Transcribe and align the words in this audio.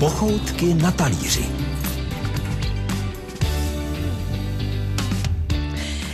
Pochoutky 0.00 0.74
na 0.74 0.90
talíři. 0.90 1.44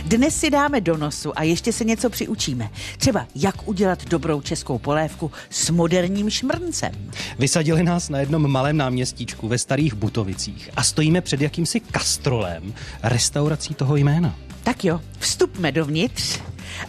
Dnes 0.05 0.39
si 0.39 0.49
dáme 0.49 0.81
do 0.81 0.97
nosu 0.97 1.39
a 1.39 1.43
ještě 1.43 1.73
se 1.73 1.83
něco 1.83 2.09
přiučíme. 2.09 2.69
Třeba 2.97 3.27
jak 3.35 3.67
udělat 3.67 4.05
dobrou 4.05 4.41
českou 4.41 4.77
polévku 4.77 5.31
s 5.49 5.69
moderním 5.69 6.29
šmrncem. 6.29 6.91
Vysadili 7.39 7.83
nás 7.83 8.09
na 8.09 8.19
jednom 8.19 8.51
malém 8.51 8.77
náměstíčku 8.77 9.47
ve 9.47 9.57
Starých 9.57 9.93
Butovicích 9.93 10.69
a 10.75 10.83
stojíme 10.83 11.21
před 11.21 11.41
jakýmsi 11.41 11.79
kastrolem 11.79 12.73
restaurací 13.03 13.73
toho 13.73 13.95
jména. 13.95 14.35
Tak 14.63 14.85
jo, 14.85 15.01
vstupme 15.19 15.71
dovnitř 15.71 16.39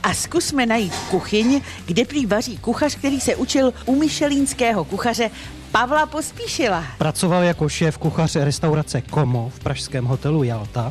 a 0.03 0.15
zkusme 0.15 0.67
najít 0.67 0.95
kuchyň, 1.11 1.61
kde 1.87 2.05
prý 2.05 2.27
vaří 2.27 2.57
kuchař, 2.57 2.95
který 2.95 3.21
se 3.21 3.37
učil 3.37 3.73
u 3.85 3.97
myšelínského 3.97 4.85
kuchaře 4.85 5.31
Pavla 5.77 6.07
Pospíšila. 6.07 6.85
Pracoval 6.99 7.43
jako 7.43 7.69
šéf 7.69 7.98
kuchař 7.98 8.37
restaurace 8.37 9.01
Komo 9.01 9.53
v 9.55 9.61
pražském 9.61 10.05
hotelu 10.05 10.43
Jalta 10.43 10.91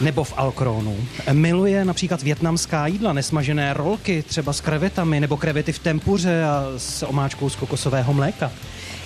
nebo 0.00 0.24
v 0.24 0.34
Alkronu. 0.36 0.96
Miluje 1.32 1.84
například 1.84 2.22
větnamská 2.22 2.86
jídla, 2.86 3.12
nesmažené 3.12 3.74
rolky, 3.74 4.22
třeba 4.22 4.52
s 4.52 4.60
krevetami 4.60 5.20
nebo 5.20 5.36
krevety 5.36 5.72
v 5.72 5.78
tempuře 5.78 6.44
a 6.44 6.64
s 6.76 7.02
omáčkou 7.02 7.50
z 7.50 7.56
kokosového 7.56 8.14
mléka. 8.14 8.52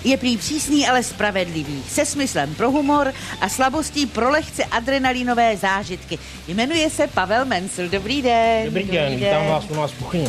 Je 0.04 0.16
prý 0.16 0.36
přísný, 0.36 0.88
ale 0.88 1.02
spravedlivý, 1.02 1.82
se 1.88 2.06
smyslem 2.06 2.54
pro 2.54 2.70
humor 2.70 3.12
a 3.40 3.48
slabostí 3.48 4.06
pro 4.06 4.30
lehce 4.30 4.64
adrenalinové 4.64 5.56
zážitky. 5.56 6.18
Jmenuje 6.48 6.90
se 6.90 7.06
Pavel 7.06 7.44
Mencel. 7.44 7.88
Dobrý 7.88 8.22
den. 8.22 8.64
Dobrý 8.64 8.84
den, 8.84 9.10
Dobrý 9.10 9.20
den. 9.20 9.30
vítám 9.30 9.46
vás 9.46 9.64
u 9.70 9.74
nás 9.74 9.90
v 9.90 9.98
kuchyni. 9.98 10.28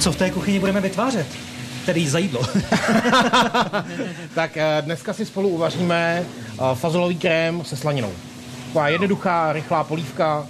Co 0.00 0.12
v 0.12 0.16
té 0.16 0.30
kuchyni 0.30 0.58
budeme 0.58 0.80
vytvářet? 0.80 1.26
Tedy 1.86 2.08
za 2.08 2.18
jídlo. 2.18 2.40
tak 4.34 4.56
eh, 4.56 4.82
dneska 4.84 5.12
si 5.12 5.26
spolu 5.26 5.48
uvaříme 5.48 6.22
eh, 6.24 6.56
fazolový 6.74 7.16
krém 7.16 7.64
se 7.64 7.76
slaninou. 7.76 8.12
Taková 8.66 8.88
jednoduchá, 8.88 9.52
rychlá 9.52 9.84
polívka, 9.84 10.46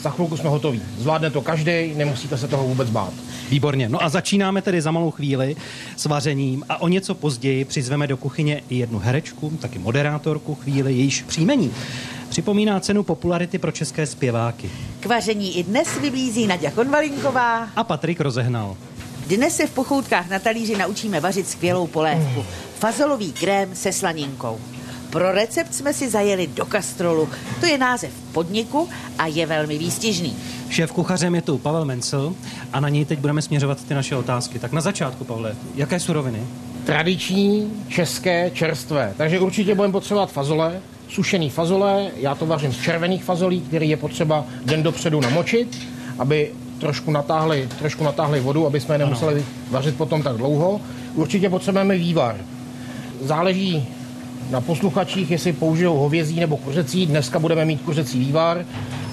za 0.00 0.10
chvilku 0.10 0.36
jsme 0.36 0.48
hotoví. 0.48 0.82
Zvládne 0.98 1.30
to 1.30 1.42
každý, 1.42 1.94
nemusíte 1.94 2.38
se 2.38 2.48
toho 2.48 2.64
vůbec 2.64 2.90
bát. 2.90 3.12
Výborně. 3.50 3.88
No 3.88 4.02
a 4.02 4.08
začínáme 4.08 4.62
tedy 4.62 4.82
za 4.82 4.90
malou 4.90 5.10
chvíli 5.10 5.56
s 5.96 6.06
vařením 6.06 6.64
a 6.68 6.80
o 6.80 6.88
něco 6.88 7.14
později 7.14 7.64
přizveme 7.64 8.06
do 8.06 8.16
kuchyně 8.16 8.62
i 8.68 8.76
jednu 8.76 8.98
herečku, 8.98 9.50
taky 9.60 9.78
moderátorku 9.78 10.54
chvíli, 10.54 10.92
jejíž 10.92 11.22
příjmení 11.22 11.70
připomíná 12.28 12.80
cenu 12.80 13.02
popularity 13.02 13.58
pro 13.58 13.72
české 13.72 14.06
zpěváky. 14.06 14.70
K 15.04 15.06
vaření 15.06 15.58
i 15.58 15.62
dnes 15.62 15.88
vybízí 16.00 16.46
Nadia 16.46 16.70
Konvalinková 16.70 17.68
a 17.76 17.84
Patrik 17.84 18.20
Rozehnal. 18.20 18.76
Dnes 19.26 19.56
se 19.56 19.66
v 19.66 19.70
pochoutkách 19.70 20.30
na 20.30 20.38
talíři 20.38 20.76
naučíme 20.76 21.20
vařit 21.20 21.48
skvělou 21.48 21.86
polévku. 21.86 22.44
Fazolový 22.78 23.32
krém 23.32 23.74
se 23.74 23.92
slaninkou. 23.92 24.58
Pro 25.10 25.32
recept 25.32 25.74
jsme 25.74 25.92
si 25.92 26.10
zajeli 26.10 26.46
do 26.46 26.66
Kastrolu. 26.66 27.28
To 27.60 27.66
je 27.66 27.78
název 27.78 28.10
podniku 28.32 28.88
a 29.18 29.26
je 29.26 29.46
velmi 29.46 29.78
výstižný. 29.78 30.36
Šéf 30.68 30.92
kuchařem 30.92 31.34
je 31.34 31.42
tu 31.42 31.58
Pavel 31.58 31.84
Mencel 31.84 32.34
a 32.72 32.80
na 32.80 32.88
něj 32.88 33.04
teď 33.04 33.18
budeme 33.18 33.42
směřovat 33.42 33.84
ty 33.84 33.94
naše 33.94 34.16
otázky. 34.16 34.58
Tak 34.58 34.72
na 34.72 34.80
začátku, 34.80 35.24
Pavle, 35.24 35.56
jaké 35.74 36.00
suroviny? 36.00 36.46
Tradiční, 36.84 37.72
české, 37.88 38.50
čerstvé. 38.50 39.14
Takže 39.16 39.40
určitě 39.40 39.74
budeme 39.74 39.92
potřebovat 39.92 40.32
fazole, 40.32 40.80
sušený 41.08 41.50
fazole. 41.50 42.10
Já 42.16 42.34
to 42.34 42.46
vařím 42.46 42.72
z 42.72 42.80
červených 42.80 43.24
fazolí, 43.24 43.60
který 43.60 43.88
je 43.88 43.96
potřeba 43.96 44.44
den 44.64 44.82
dopředu 44.82 45.20
namočit, 45.20 45.78
aby 46.18 46.50
trošku 46.78 47.10
natáhli, 47.10 47.68
trošku 47.78 48.04
natáhli 48.04 48.40
vodu, 48.40 48.66
aby 48.66 48.80
jsme 48.80 48.94
je 48.94 48.98
nemuseli 48.98 49.34
ano. 49.34 49.44
vařit 49.70 49.96
potom 49.96 50.22
tak 50.22 50.36
dlouho. 50.36 50.80
Určitě 51.14 51.50
potřebujeme 51.50 51.96
vývar. 51.96 52.36
Záleží 53.20 53.86
na 54.50 54.60
posluchačích, 54.60 55.30
jestli 55.30 55.52
použijou 55.52 55.96
hovězí 55.96 56.40
nebo 56.40 56.56
kuřecí. 56.56 57.06
Dneska 57.06 57.38
budeme 57.38 57.64
mít 57.64 57.82
kuřecí 57.82 58.18
vývar, 58.18 58.64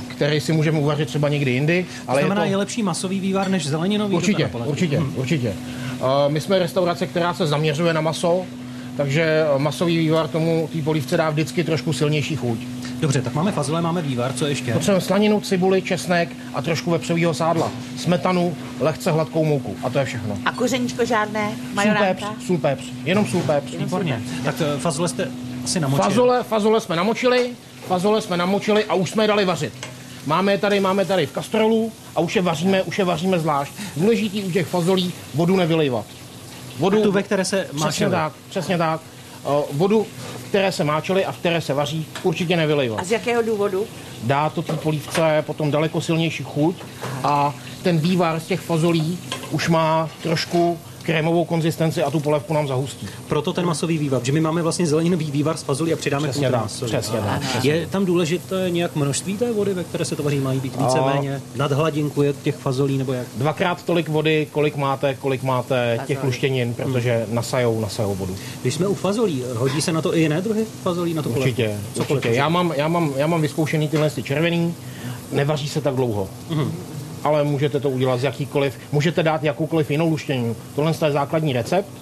který 0.07 0.39
si 0.39 0.53
můžeme 0.53 0.79
uvařit 0.79 1.07
třeba 1.07 1.29
někdy 1.29 1.51
jindy. 1.51 1.85
Ale 2.07 2.21
to 2.21 2.25
znamená, 2.25 2.45
je, 2.45 2.49
to... 2.49 2.53
je 2.53 2.57
lepší 2.57 2.83
masový 2.83 3.19
vývar 3.19 3.49
než 3.49 3.67
zeleninový? 3.67 4.15
Určitě, 4.15 4.49
určitě, 4.65 4.97
hmm. 4.97 5.13
určitě. 5.15 5.53
Uh, 5.99 6.07
my 6.27 6.41
jsme 6.41 6.59
restaurace, 6.59 7.07
která 7.07 7.33
se 7.33 7.47
zaměřuje 7.47 7.93
na 7.93 8.01
maso, 8.01 8.43
takže 8.97 9.43
masový 9.57 9.97
vývar 9.97 10.27
tomu 10.27 10.69
té 10.73 10.81
polívce 10.81 11.17
dá 11.17 11.29
vždycky 11.29 11.63
trošku 11.63 11.93
silnější 11.93 12.35
chuť. 12.35 12.59
Dobře, 12.99 13.21
tak 13.21 13.33
máme 13.33 13.51
fazole, 13.51 13.81
máme 13.81 14.01
vývar, 14.01 14.33
co 14.33 14.47
ještě? 14.47 14.73
Potřebujeme 14.73 15.01
slaninu, 15.01 15.41
cibuli, 15.41 15.81
česnek 15.81 16.29
a 16.53 16.61
trošku 16.61 16.91
vepřového 16.91 17.33
sádla. 17.33 17.71
Smetanu, 17.97 18.55
lehce 18.79 19.11
hladkou 19.11 19.45
mouku 19.45 19.75
a 19.83 19.89
to 19.89 19.99
je 19.99 20.05
všechno. 20.05 20.37
A 20.45 20.51
kořeničko 20.51 21.05
žádné? 21.05 21.51
Majoránka? 21.73 22.25
Sůl 22.25 22.27
pepř, 22.35 22.45
sůl 22.45 22.57
pepř, 22.57 22.83
jenom 23.03 23.25
sůl 23.25 23.41
pepř. 23.41 23.71
Výborně. 23.75 24.21
Tak 24.45 24.55
eh, 24.61 24.79
fazole 24.79 25.09
jste 25.09 25.31
asi 25.63 25.79
namočili? 25.79 26.09
Fazole, 26.09 26.43
fazole 26.43 26.81
jsme 26.81 26.95
namočili, 26.95 27.49
fazole 27.87 28.21
jsme 28.21 28.37
namočili 28.37 28.85
a 28.85 28.93
už 28.93 29.09
jsme 29.09 29.23
je 29.23 29.27
dali 29.27 29.45
vařit. 29.45 29.73
Máme 30.25 30.51
je 30.51 30.57
tady, 30.57 30.79
máme 30.79 31.05
tady 31.05 31.25
v 31.25 31.31
kastrolu 31.31 31.91
a 32.15 32.19
už 32.19 32.35
je 32.35 32.41
vaříme, 32.41 32.83
už 32.83 32.99
je 32.99 33.05
vaříme 33.05 33.39
zvlášť. 33.39 33.73
Důležitý 33.97 34.43
u 34.43 34.51
těch 34.51 34.67
fazolí 34.67 35.13
vodu 35.33 35.55
nevylivat. 35.55 36.05
Vodu, 36.81 37.03
tu, 37.03 37.11
ve 37.11 37.23
které 37.23 37.45
se 37.45 37.57
máčili. 37.57 37.89
Přesně 37.89 38.09
tak, 38.09 38.33
přesně 38.49 38.77
tak. 38.77 39.01
Uh, 39.45 39.51
vodu, 39.71 40.07
které 40.49 40.71
se 40.71 40.83
máčely 40.83 41.25
a 41.25 41.31
v 41.31 41.37
které 41.37 41.61
se 41.61 41.73
vaří, 41.73 42.05
určitě 42.23 42.57
nevylivat. 42.57 42.99
A 42.99 43.03
z 43.03 43.11
jakého 43.11 43.41
důvodu? 43.41 43.85
Dá 44.23 44.49
to 44.49 44.61
té 44.61 44.73
polívce 44.73 45.43
potom 45.47 45.71
daleko 45.71 46.01
silnější 46.01 46.43
chuť 46.43 46.75
a 47.23 47.53
ten 47.83 47.97
vývar 47.97 48.39
z 48.39 48.45
těch 48.45 48.59
fazolí 48.59 49.19
už 49.51 49.69
má 49.69 50.09
trošku 50.23 50.79
krémovou 51.11 51.45
konzistenci 51.45 52.03
a 52.03 52.11
tu 52.11 52.19
polévku 52.19 52.53
nám 52.53 52.67
zahustí. 52.67 53.07
Proto 53.27 53.53
ten 53.53 53.65
masový 53.65 53.97
vývar, 53.97 54.21
že 54.23 54.31
my 54.31 54.41
máme 54.41 54.61
vlastně 54.61 54.87
zeleninový 54.87 55.31
vývar 55.31 55.57
z 55.57 55.63
fazolí 55.63 55.93
a 55.93 55.95
přidáme 55.95 56.27
přesně 56.27 56.51
tak, 56.51 56.61
masový. 56.61 56.91
Přesně 56.91 57.19
tak. 57.19 57.65
Je 57.65 57.87
tam 57.87 58.05
důležité 58.05 58.69
nějak 58.69 58.95
množství 58.95 59.37
té 59.37 59.51
vody, 59.51 59.73
ve 59.73 59.83
které 59.83 60.05
se 60.05 60.15
to 60.15 60.23
vaří, 60.23 60.39
mají 60.39 60.59
být 60.59 60.75
víceméně 60.75 61.41
nad 61.55 61.71
hladinku 61.71 62.21
je 62.21 62.33
těch 62.33 62.55
fazolí 62.55 62.97
nebo 62.97 63.13
jak? 63.13 63.27
Dvakrát 63.35 63.83
tolik 63.83 64.09
vody, 64.09 64.47
kolik 64.51 64.75
máte, 64.75 65.13
kolik 65.13 65.43
máte 65.43 65.97
tak 65.97 66.07
těch 66.07 66.23
luštěnin, 66.23 66.73
protože 66.73 67.23
hmm. 67.25 67.35
nasajou, 67.35 67.79
nasajou 67.79 68.15
vodu. 68.15 68.35
Když 68.61 68.73
jsme 68.73 68.87
u 68.87 68.93
fazolí, 68.93 69.43
hodí 69.55 69.81
se 69.81 69.91
na 69.91 70.01
to 70.01 70.15
i 70.15 70.21
jiné 70.21 70.41
druhy 70.41 70.65
fazolí? 70.83 71.13
Na 71.13 71.21
to 71.21 71.29
určitě, 71.29 71.77
určitě. 71.95 72.29
Já 72.29 72.49
mám, 72.49 72.73
já, 72.75 72.87
mám, 72.87 73.13
já 73.15 73.27
mám 73.27 73.41
vyzkoušený 73.41 73.89
tyhle 73.89 74.09
červený, 74.09 74.75
nevaří 75.31 75.69
se 75.69 75.81
tak 75.81 75.95
dlouho. 75.95 76.29
Mm 76.49 76.90
ale 77.23 77.43
můžete 77.43 77.79
to 77.79 77.89
udělat 77.89 78.19
z 78.19 78.23
jakýkoliv, 78.23 78.79
můžete 78.91 79.23
dát 79.23 79.43
jakoukoliv 79.43 79.91
jinou 79.91 80.09
luštěninu. 80.09 80.55
Tohle 80.75 80.93
je 81.05 81.11
základní 81.11 81.53
recept. 81.53 82.01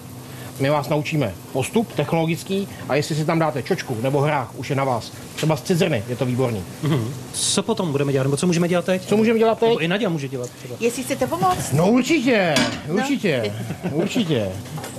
My 0.59 0.69
vás 0.69 0.89
naučíme 0.89 1.33
postup 1.53 1.93
technologický 1.93 2.67
a 2.89 2.95
jestli 2.95 3.15
si 3.15 3.25
tam 3.25 3.39
dáte 3.39 3.63
čočku 3.63 3.97
nebo 4.01 4.21
hrách, 4.21 4.59
už 4.59 4.69
je 4.69 4.75
na 4.75 4.83
vás. 4.83 5.11
Třeba 5.35 5.55
z 5.55 5.61
cizrny 5.61 6.03
je 6.09 6.15
to 6.15 6.25
výborný. 6.25 6.63
Mm-hmm. 6.83 7.07
Co 7.33 7.63
potom 7.63 7.91
budeme 7.91 8.11
dělat? 8.11 8.23
Nebo 8.23 8.37
co 8.37 8.47
můžeme 8.47 8.67
dělat 8.67 8.85
teď? 8.85 9.05
Co 9.05 9.17
můžeme 9.17 9.39
dělat 9.39 9.59
teď? 9.59 9.69
Nebo 9.69 9.79
i 9.79 9.87
Nadia 9.87 10.09
může 10.09 10.27
dělat 10.27 10.49
třeba. 10.49 10.75
Jestli 10.79 11.03
chcete 11.03 11.27
pomoct? 11.27 11.71
No 11.73 11.91
určitě, 11.91 12.55
určitě, 12.87 13.53
no. 13.91 13.97
určitě. 13.97 14.49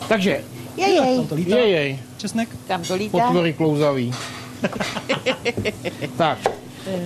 Takže, 0.09 0.41
jej, 0.77 0.95
jej. 0.95 1.27
jej, 1.47 1.71
jej. 1.71 1.99
Česnek? 2.17 2.49
Kam 2.69 2.83
to 2.83 2.95
lítá? 2.95 3.19
Potvory 3.19 3.53
klouzavý. 3.53 4.15
tak, 6.17 6.39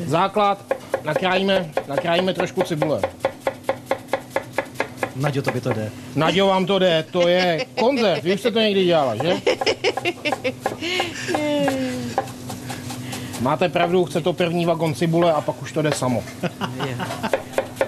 základ 0.06 0.74
nakrájíme, 1.04 1.70
nakrájíme 1.88 2.34
trošku 2.34 2.62
cibule. 2.62 3.00
Naďo, 5.16 5.42
to 5.42 5.50
by 5.50 5.60
to 5.60 5.72
jde. 5.72 5.90
Naďo, 6.16 6.46
vám 6.46 6.66
to 6.66 6.78
jde, 6.78 7.04
to 7.10 7.28
je 7.28 7.66
koncert. 7.78 8.22
Vy 8.22 8.34
už 8.34 8.40
jste 8.40 8.50
to 8.50 8.60
někdy 8.60 8.84
dělala, 8.84 9.16
že? 9.16 9.32
Máte 13.40 13.68
pravdu, 13.68 14.04
chce 14.04 14.20
to 14.20 14.32
první 14.32 14.66
vagon 14.66 14.94
cibule 14.94 15.32
a 15.32 15.40
pak 15.40 15.62
už 15.62 15.72
to 15.72 15.82
jde 15.82 15.92
samo. 15.92 16.24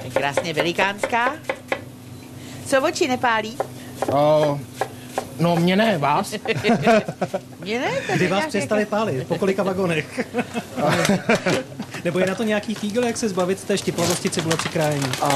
Je 0.04 0.10
krásně 0.10 0.52
velikánská. 0.52 1.32
Co 2.66 2.82
oči 2.82 3.08
nepálí? 3.08 3.56
Uh, 4.12 4.60
no, 5.40 5.56
mě 5.56 5.76
ne, 5.76 5.98
vás. 5.98 6.34
mě 7.60 7.80
ne? 7.80 7.90
Kdy 8.14 8.28
vás 8.28 8.46
přestali 8.46 8.86
pálit? 8.86 9.28
Po 9.28 9.38
kolika 9.38 9.62
vagonech? 9.62 10.26
Nebo 12.06 12.18
je 12.18 12.26
na 12.26 12.34
to 12.34 12.42
nějaký 12.42 12.74
fígl, 12.74 13.04
jak 13.04 13.16
se 13.16 13.28
zbavit 13.28 13.64
té 13.64 13.78
štiplavosti 13.78 14.30
cibule 14.30 14.56
při 14.56 14.68
krájení? 14.68 15.06
Uh, 15.22 15.28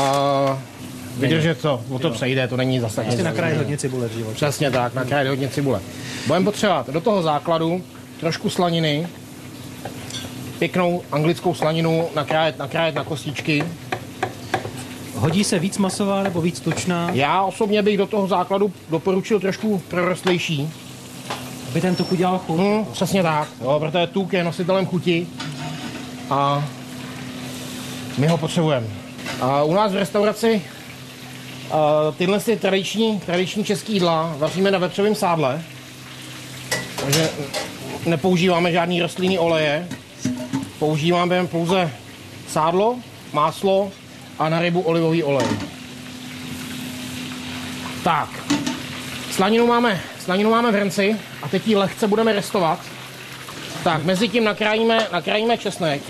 Vydržet 1.17 1.61
co, 1.61 1.83
o 1.91 1.99
to 1.99 2.11
přejde, 2.11 2.49
to 2.49 2.57
není 2.57 2.81
zase 2.81 3.05
Ještě 3.05 3.23
nakrájet 3.23 3.59
hodně 3.59 3.77
cibule 3.77 4.09
v 4.09 4.13
životě. 4.13 4.35
Přesně 4.35 4.71
tak, 4.71 4.95
nakrájet 4.95 5.29
hodně 5.29 5.49
cibule. 5.49 5.81
Budeme 6.27 6.45
potřebovat 6.45 6.91
do 6.91 7.01
toho 7.01 7.23
základu 7.23 7.83
trošku 8.21 8.51
slaniny, 8.51 9.09
pěknou 10.59 11.03
anglickou 11.13 11.55
slaninu, 11.55 12.09
nakrájet, 12.15 12.59
nakrájet 12.59 12.95
na 12.95 13.05
kostičky. 13.05 13.65
Hodí 15.15 15.45
se 15.45 15.59
víc 15.59 15.79
masová 15.79 16.23
nebo 16.23 16.41
víc 16.41 16.61
tučná? 16.61 17.11
Já 17.13 17.43
osobně 17.43 17.83
bych 17.83 17.99
do 17.99 18.07
toho 18.07 18.27
základu 18.27 18.73
doporučil 18.91 19.41
trošku 19.41 19.83
prorostlejší. 19.89 20.71
Aby 21.71 21.81
ten 21.81 21.95
tuk 21.95 22.13
udělal 22.13 22.39
chuť? 22.39 22.59
Hmm, 22.59 22.85
přesně 22.93 23.23
tak, 23.23 23.49
jo, 23.61 23.77
protože 23.79 24.07
tuk 24.07 24.33
je 24.33 24.45
nositelem 24.45 24.87
chuti 24.87 25.27
a 26.31 26.65
my 28.19 28.27
ho 28.27 28.39
potřebujeme. 28.39 28.87
A 29.41 29.63
u 29.63 29.75
nás 29.75 29.93
v 29.93 29.97
restauraci 29.97 30.63
Uh, 31.71 32.15
tyhle 32.15 32.41
si 32.41 32.57
tradiční, 32.57 33.21
tradiční 33.21 33.65
český 33.65 33.93
jídla 33.93 34.35
vaříme 34.39 34.71
na 34.71 34.79
vepřovém 34.79 35.15
sádle, 35.15 35.63
takže 37.01 37.31
nepoužíváme 38.07 38.73
žádný 38.73 39.03
rostlinný 39.03 39.39
oleje, 39.39 39.89
používáme 40.79 41.47
pouze 41.47 41.91
sádlo, 42.49 42.97
máslo 43.33 43.91
a 44.39 44.49
na 44.49 44.59
rybu 44.59 44.81
olivový 44.81 45.23
olej. 45.23 45.47
Tak, 48.05 48.29
slaninu 49.31 49.67
máme, 49.67 50.01
slaninu 50.25 50.51
máme 50.51 50.73
v 50.73 50.75
hrnci 50.75 51.17
a 51.43 51.49
teď 51.49 51.69
ji 51.69 51.77
lehce 51.77 52.09
budeme 52.09 52.33
restovat. 52.33 52.81
Tak, 53.85 54.05
mezi 54.05 54.29
tím 54.29 54.45
nakrájíme, 54.45 55.07
nakrájíme 55.13 55.59
česnek 55.59 56.03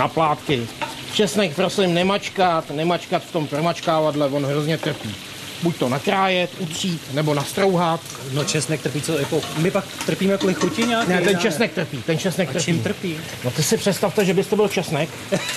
na 0.00 0.08
plátky. 0.08 0.66
Česnek 1.14 1.54
prosím 1.54 1.94
nemačkat, 1.94 2.70
nemačkat 2.70 3.22
v 3.24 3.32
tom 3.32 3.46
promačkávadle, 3.46 4.26
on 4.28 4.44
hrozně 4.46 4.78
trpí. 4.78 5.14
Buď 5.62 5.76
to 5.76 5.88
nakrájet, 5.88 6.50
utřít, 6.58 7.02
nebo 7.14 7.34
nastrouhat. 7.34 8.00
No 8.32 8.44
česnek 8.44 8.82
trpí, 8.82 9.02
co 9.02 9.18
jako, 9.18 9.40
my 9.56 9.70
pak 9.70 9.84
trpíme 10.06 10.38
kvůli 10.38 10.54
chuti 10.54 10.82
nějak? 10.86 11.08
Ne, 11.08 11.20
ten 11.20 11.38
česnek 11.38 11.72
trpí, 11.72 12.02
ten 12.02 12.18
česnek 12.18 12.48
A 12.48 12.52
trpí. 12.52 12.64
čím 12.64 12.82
trpí? 12.82 13.16
No 13.44 13.50
ty 13.50 13.62
si 13.62 13.76
představte, 13.76 14.24
že 14.24 14.34
byste 14.34 14.56
byl 14.56 14.68
česnek, 14.68 15.08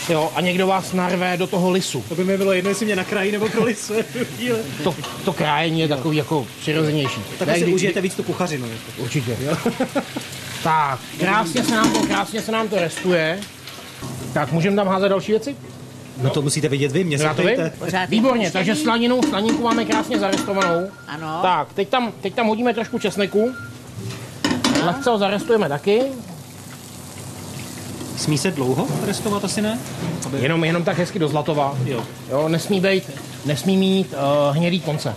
jo, 0.09 0.31
a 0.35 0.41
někdo 0.41 0.67
vás 0.67 0.93
narve 0.93 1.37
do 1.37 1.47
toho 1.47 1.71
lisu. 1.71 2.03
To 2.09 2.15
by 2.15 2.23
mi 2.23 2.37
bylo 2.37 2.53
jedno, 2.53 2.69
jestli 2.69 2.85
mě 2.85 2.95
nakrájí 2.95 3.31
nebo 3.31 3.49
pro 3.49 3.63
lisu. 3.63 3.93
To, 4.83 4.95
to 5.25 5.33
krájení 5.33 5.79
je 5.79 5.87
takový 5.87 6.17
jako 6.17 6.47
přirozenější. 6.61 7.21
tak 7.39 7.47
Ne, 7.47 7.53
asi 7.53 7.63
kdy- 7.63 7.73
užijete 7.73 8.01
víc 8.01 8.15
tu 8.15 8.23
kuchařinu. 8.23 8.67
Jako. 8.67 9.01
Určitě. 9.01 9.37
tak, 10.63 10.99
krásně 11.19 11.63
se, 11.63 11.75
nám 11.75 11.93
to, 11.93 11.99
krásně 11.99 12.41
se 12.41 12.51
nám 12.51 12.67
to 12.69 12.75
restuje. 12.79 13.39
Tak, 14.33 14.51
můžeme 14.51 14.75
tam 14.75 14.87
házet 14.87 15.09
další 15.09 15.31
věci? 15.31 15.55
No 16.21 16.29
to 16.29 16.41
musíte 16.41 16.69
vidět 16.69 16.91
vy, 16.91 17.03
mě 17.03 17.17
Já 17.21 17.33
to 17.33 17.41
vím. 17.41 17.57
Pořád 17.79 18.09
Výborně, 18.09 18.51
takže 18.51 18.75
slaninu, 18.75 19.21
slaninku 19.29 19.63
máme 19.63 19.85
krásně 19.85 20.19
zarestovanou. 20.19 20.87
Ano. 21.07 21.39
Tak, 21.41 21.73
teď 21.73 21.89
tam, 21.89 22.11
teď 22.21 22.33
tam 22.33 22.47
hodíme 22.47 22.73
trošku 22.73 22.99
česneku. 22.99 23.51
Lehce 24.83 25.09
ho 25.09 25.17
zarestujeme 25.17 25.69
taky. 25.69 26.01
Smí 28.17 28.37
se 28.37 28.51
dlouho 28.51 28.87
restovat, 29.05 29.45
asi 29.45 29.61
ne? 29.61 29.79
Jenom, 30.39 30.63
jenom 30.63 30.83
tak 30.83 30.97
hezky 30.97 31.19
do 31.19 31.27
zlatova. 31.27 31.77
Jo. 31.85 32.03
Jo, 32.29 32.49
nesmí 32.49 32.81
být, 32.81 33.03
nesmí 33.45 33.77
mít 33.77 34.13
uh, 34.13 34.55
hnědý 34.55 34.79
konce. 34.79 35.15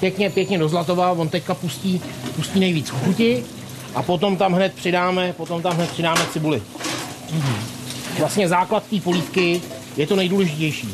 Pěkně, 0.00 0.30
pěkně 0.30 0.58
do 0.58 0.68
zlatova, 0.68 1.10
on 1.10 1.28
teďka 1.28 1.54
pustí, 1.54 2.00
pustí 2.36 2.60
nejvíc 2.60 2.90
chuti 2.90 3.44
a 3.94 4.02
potom 4.02 4.36
tam 4.36 4.52
hned 4.52 4.74
přidáme, 4.74 5.32
potom 5.32 5.62
tam 5.62 5.72
hned 5.72 5.90
přidáme 5.90 6.20
cibuli. 6.32 6.62
Vlastně 8.18 8.48
základ 8.48 8.82
té 8.90 9.00
polívky 9.00 9.62
je 9.96 10.06
to 10.06 10.16
nejdůležitější. 10.16 10.88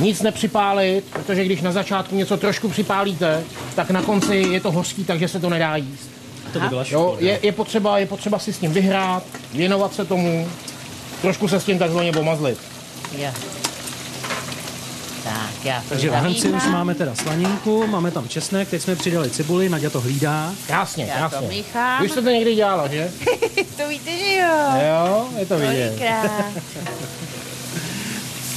Nic 0.00 0.22
nepřipálit, 0.22 1.04
protože 1.12 1.44
když 1.44 1.60
na 1.60 1.72
začátku 1.72 2.16
něco 2.16 2.36
trošku 2.36 2.68
připálíte, 2.68 3.44
tak 3.74 3.90
na 3.90 4.02
konci 4.02 4.36
je 4.36 4.60
to 4.60 4.70
hořký, 4.72 5.04
takže 5.04 5.28
se 5.28 5.40
to 5.40 5.50
nedá 5.50 5.76
jíst. 5.76 6.10
To 6.52 6.60
by 6.60 6.68
byla 6.68 6.80
Jo, 6.82 6.86
škoda. 6.86 7.26
je, 7.30 7.38
je, 7.42 7.52
potřeba, 7.52 7.98
je 7.98 8.06
potřeba 8.06 8.38
si 8.38 8.52
s 8.52 8.58
tím 8.58 8.72
vyhrát, 8.72 9.22
věnovat 9.54 9.94
se 9.94 10.04
tomu, 10.04 10.48
trošku 11.22 11.48
se 11.48 11.60
s 11.60 11.64
tím 11.64 11.78
takzvaně 11.78 12.12
pomazlit. 12.12 12.58
Jo. 13.18 13.30
Tak, 15.58 15.64
já 15.66 15.80
to 15.82 15.88
Takže 15.88 16.10
v 16.10 16.14
hrnci 16.14 16.48
už 16.48 16.66
máme 16.66 16.94
teda 16.94 17.14
slaninku, 17.14 17.86
máme 17.86 18.10
tam 18.10 18.28
česnek, 18.28 18.68
teď 18.68 18.82
jsme 18.82 18.96
přidali 18.96 19.30
cibuli, 19.30 19.68
Nadia 19.68 19.90
to 19.90 20.00
hlídá. 20.00 20.52
Krásně, 20.66 21.04
Já 21.04 21.28
to 21.28 21.30
krásně. 21.30 21.48
míchám. 21.48 22.00
Vy 22.00 22.06
už 22.06 22.12
jste 22.12 22.22
to 22.22 22.30
někdy 22.30 22.54
dělala, 22.54 22.88
že? 22.88 23.10
to 23.76 23.88
víte, 23.88 24.10
že 24.10 24.34
jo. 24.36 24.48
Jo, 24.88 25.28
je 25.38 25.46
to 25.46 25.58
vidět. 25.58 25.88
Kolikrát. 25.88 26.30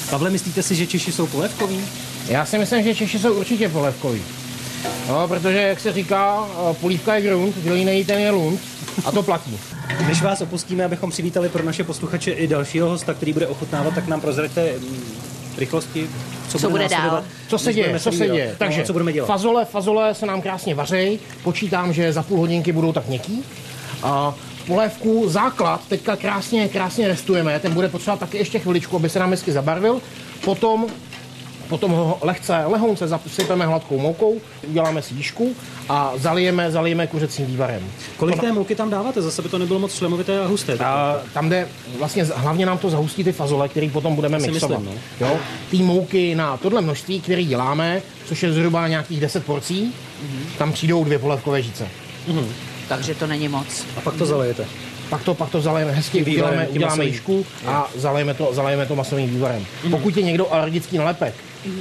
Pavle, 0.10 0.30
myslíte 0.30 0.64
si, 0.64 0.76
že 0.76 0.88
Češi 0.88 1.12
jsou 1.12 1.28
polévkoví? 1.28 1.82
Já 2.28 2.46
si 2.46 2.58
myslím, 2.58 2.84
že 2.84 2.96
Češi 2.96 3.20
jsou 3.20 3.34
určitě 3.34 3.70
polévkoví. 3.70 4.22
No, 5.08 5.28
protože, 5.28 5.58
jak 5.58 5.80
se 5.80 5.94
říká, 5.94 6.48
eh, 6.72 6.74
polívka 6.74 7.16
je 7.16 7.22
grunt, 7.22 7.56
kdo 7.58 7.76
ji 7.76 7.86
nejí, 7.86 8.06
ten 8.06 8.20
je 8.20 8.32
lund. 8.32 8.60
A 9.06 9.12
to 9.12 9.24
platí. 9.24 9.60
Než 10.08 10.22
vás 10.22 10.42
opustíme, 10.42 10.86
abychom 10.86 11.10
přivítali 11.12 11.50
pro 11.50 11.64
naše 11.64 11.84
posluchače 11.84 12.32
i 12.32 12.48
dalšího 12.48 12.90
hosta, 12.90 13.14
který 13.14 13.34
bude 13.34 13.48
ochutnávat, 13.48 13.94
tak 13.96 14.08
nám 14.08 14.22
prozraďte 14.22 14.74
mm, 14.80 15.31
rychlosti, 15.58 16.10
co, 16.50 16.60
Co 16.60 16.70
bude 16.70 16.84
následovat, 16.84 17.12
dál? 17.12 17.24
Co 17.48 17.58
se 17.58 17.74
děje, 17.74 18.00
co 18.00 18.12
se 18.12 18.28
děje. 18.28 18.56
Takže 18.58 18.80
no, 18.80 18.86
co 18.86 18.94
budeme 18.94 19.14
dělat? 19.14 19.28
Fazole, 19.28 19.66
fazole 19.66 20.16
se 20.16 20.26
nám 20.26 20.42
krásně 20.42 20.76
vařejí. 20.76 21.20
Počítám, 21.44 21.94
že 21.94 22.14
za 22.14 22.24
půl 22.24 22.40
hodinky 22.40 22.72
budou 22.72 22.94
tak 22.94 23.08
měkký. 23.08 23.44
A 24.04 24.36
polévku, 24.68 25.30
základ, 25.30 25.82
teďka 25.88 26.16
krásně, 26.16 26.68
krásně 26.70 27.08
restujeme. 27.08 27.60
Ten 27.60 27.74
bude 27.74 27.90
potřebovat 27.90 28.20
taky 28.20 28.38
ještě 28.38 28.60
chviličku, 28.60 28.96
aby 28.96 29.10
se 29.10 29.20
nám 29.20 29.32
hezky 29.32 29.52
zabarvil. 29.52 30.02
Potom 30.46 30.88
Potom 31.72 31.92
ho 31.92 32.18
lehce, 32.22 32.64
lehonce 32.66 33.08
zasypeme 33.08 33.66
hladkou 33.66 34.00
moukou, 34.00 34.42
uděláme 34.68 35.02
si 35.02 35.14
jížku 35.14 35.56
a 35.90 36.14
zalijeme, 36.16 36.72
zalijeme 36.72 37.08
kuřecím 37.08 37.46
vývarem. 37.46 37.84
Kolik 38.18 38.42
té 38.42 38.52
mouky 38.52 38.76
tam 38.76 38.90
dáváte? 38.90 39.22
Zase 39.22 39.42
by 39.42 39.50
to 39.50 39.58
nebylo 39.58 39.80
moc 39.80 39.94
šlemovité 39.96 40.40
a 40.40 40.48
husté. 40.48 40.78
A 40.78 41.18
tam 41.34 41.50
jde, 41.50 41.68
vlastně 41.98 42.24
hlavně 42.24 42.66
nám 42.66 42.78
to 42.78 42.90
zahustí 42.90 43.24
ty 43.24 43.32
fazole, 43.32 43.70
který 43.70 43.90
potom 43.90 44.16
budeme 44.16 44.40
mixovat. 44.40 44.80
myslím, 44.80 45.00
jo? 45.20 45.38
Ty 45.70 45.78
mouky 45.78 46.36
na 46.36 46.58
tohle 46.58 46.82
množství, 46.82 47.22
který 47.22 47.46
děláme, 47.46 48.02
což 48.26 48.44
je 48.44 48.54
zhruba 48.54 48.88
nějakých 48.88 49.20
10 49.20 49.46
porcí, 49.46 49.94
tam 50.58 50.74
přijdou 50.74 51.04
dvě 51.04 51.20
polévkové 51.20 51.62
žíce. 51.62 51.88
Takže 52.88 53.16
to 53.16 53.28
není 53.28 53.48
moc. 53.48 53.86
A 53.98 54.02
pak 54.02 54.16
to 54.16 54.26
zalejete. 54.26 54.66
Pak 55.12 55.24
to, 55.24 55.34
pak 55.34 55.50
to 55.50 55.62
zalejeme. 55.62 55.92
Hezky, 55.92 56.24
vývarem, 56.24 56.68
uděláme, 56.70 57.06
tím 57.06 57.22
uděláme 57.26 57.44
a 57.68 57.90
zalejeme 57.96 58.34
to, 58.34 58.50
zalejeme 58.54 58.86
to 58.86 58.96
masovým 58.96 59.30
vývarem. 59.30 59.66
Pokud 59.90 60.18
je 60.18 60.24
někdo 60.24 60.54
alergický 60.54 60.98
na 60.98 61.04
lepek, 61.04 61.34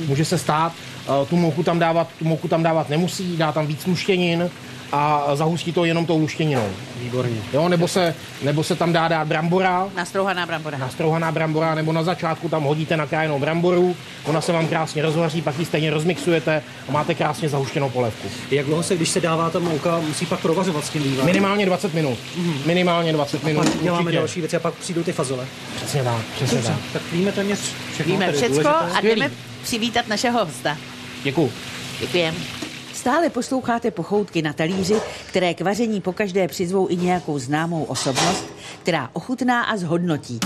může 0.07 0.25
se 0.25 0.39
stát, 0.39 0.73
eh, 1.03 1.27
tu 1.27 1.37
mouku 1.37 1.63
tam 1.63 1.79
dávat, 1.79 2.09
tu 2.19 2.25
mouku 2.25 2.49
tam 2.49 2.63
dávat 2.63 2.89
nemusí, 2.89 3.37
dá 3.37 3.53
tam 3.53 3.67
víc 3.67 3.87
luštěnin 3.87 4.51
a 4.93 5.25
zahustí 5.35 5.73
to 5.73 5.85
jenom 5.85 6.07
tou 6.07 6.19
luštěninou. 6.19 6.69
Výborně. 7.01 7.41
Jo, 7.53 7.69
nebo, 7.69 7.89
se, 7.89 8.15
nebo 8.43 8.65
se 8.65 8.77
tam 8.77 8.93
dá 8.93 9.09
dát 9.09 9.27
brambora, 9.29 9.89
Nastrouhaná 9.97 10.47
brambora. 10.47 10.79
nastrouhaná 10.79 11.33
brambora, 11.33 11.75
nebo 11.75 11.93
na 11.93 12.03
začátku 12.03 12.49
tam 12.49 12.63
hodíte 12.65 12.97
nakrájenou 12.97 13.39
bramboru, 13.39 13.97
ona 14.25 14.41
se 14.41 14.53
vám 14.53 14.69
krásně 14.69 15.03
rozvaří, 15.03 15.43
pak 15.43 15.59
ji 15.59 15.65
stejně 15.65 15.91
rozmixujete 15.91 16.63
a 16.89 16.93
máte 16.93 17.15
krásně 17.15 17.49
zahuštěnou 17.49 17.91
polévku. 17.91 18.29
Jak 18.51 18.67
dlouho 18.67 18.83
se, 18.83 18.97
když 18.97 19.09
se 19.09 19.21
dává 19.21 19.51
ta 19.51 19.59
mouka, 19.59 19.99
musí 20.01 20.27
pak 20.27 20.41
provařovat 20.41 20.85
s 20.85 20.89
tím 20.91 21.03
vývarem? 21.03 21.27
Minimálně 21.27 21.67
20 21.67 21.95
minut. 21.95 22.19
Minimálně 22.67 23.13
20 23.13 23.45
minut. 23.45 23.65
Pak 23.65 23.83
děláme 23.83 24.03
určitě. 24.05 24.19
další 24.19 24.41
věci 24.41 24.57
a 24.57 24.61
pak 24.61 24.75
přijdou 24.75 25.03
ty 25.03 25.13
fazole. 25.13 25.47
Přesně 25.77 26.03
tak, 26.05 26.23
přesně 26.35 26.63
tak. 26.63 26.77
Tak 26.93 27.03
víme 27.13 27.33
téměř 27.33 27.59
všechno. 27.95 28.13
Víme 28.13 28.33
všecko 28.33 28.55
důležité. 28.63 28.99
a 28.99 29.01
jdeme 29.01 29.31
přivítat 29.63 30.09
našeho 30.09 30.45
hosta. 30.45 30.77
Děkuju. 31.23 31.53
Děkujeme. 32.01 32.60
Stále 33.01 33.31
posloucháte 33.31 33.91
pochoutky 33.91 34.43
na 34.43 34.53
talíři, 34.53 35.01
které 35.29 35.55
k 35.55 35.61
vaření 35.61 36.01
pokaždé 36.01 36.49
přizvou 36.49 36.91
i 36.91 36.97
nějakou 36.97 37.39
známou 37.39 37.85
osobnost, 37.85 38.45
která 38.83 39.11
ochutná 39.13 39.63
a 39.63 39.77
zhodnotí. 39.77 40.41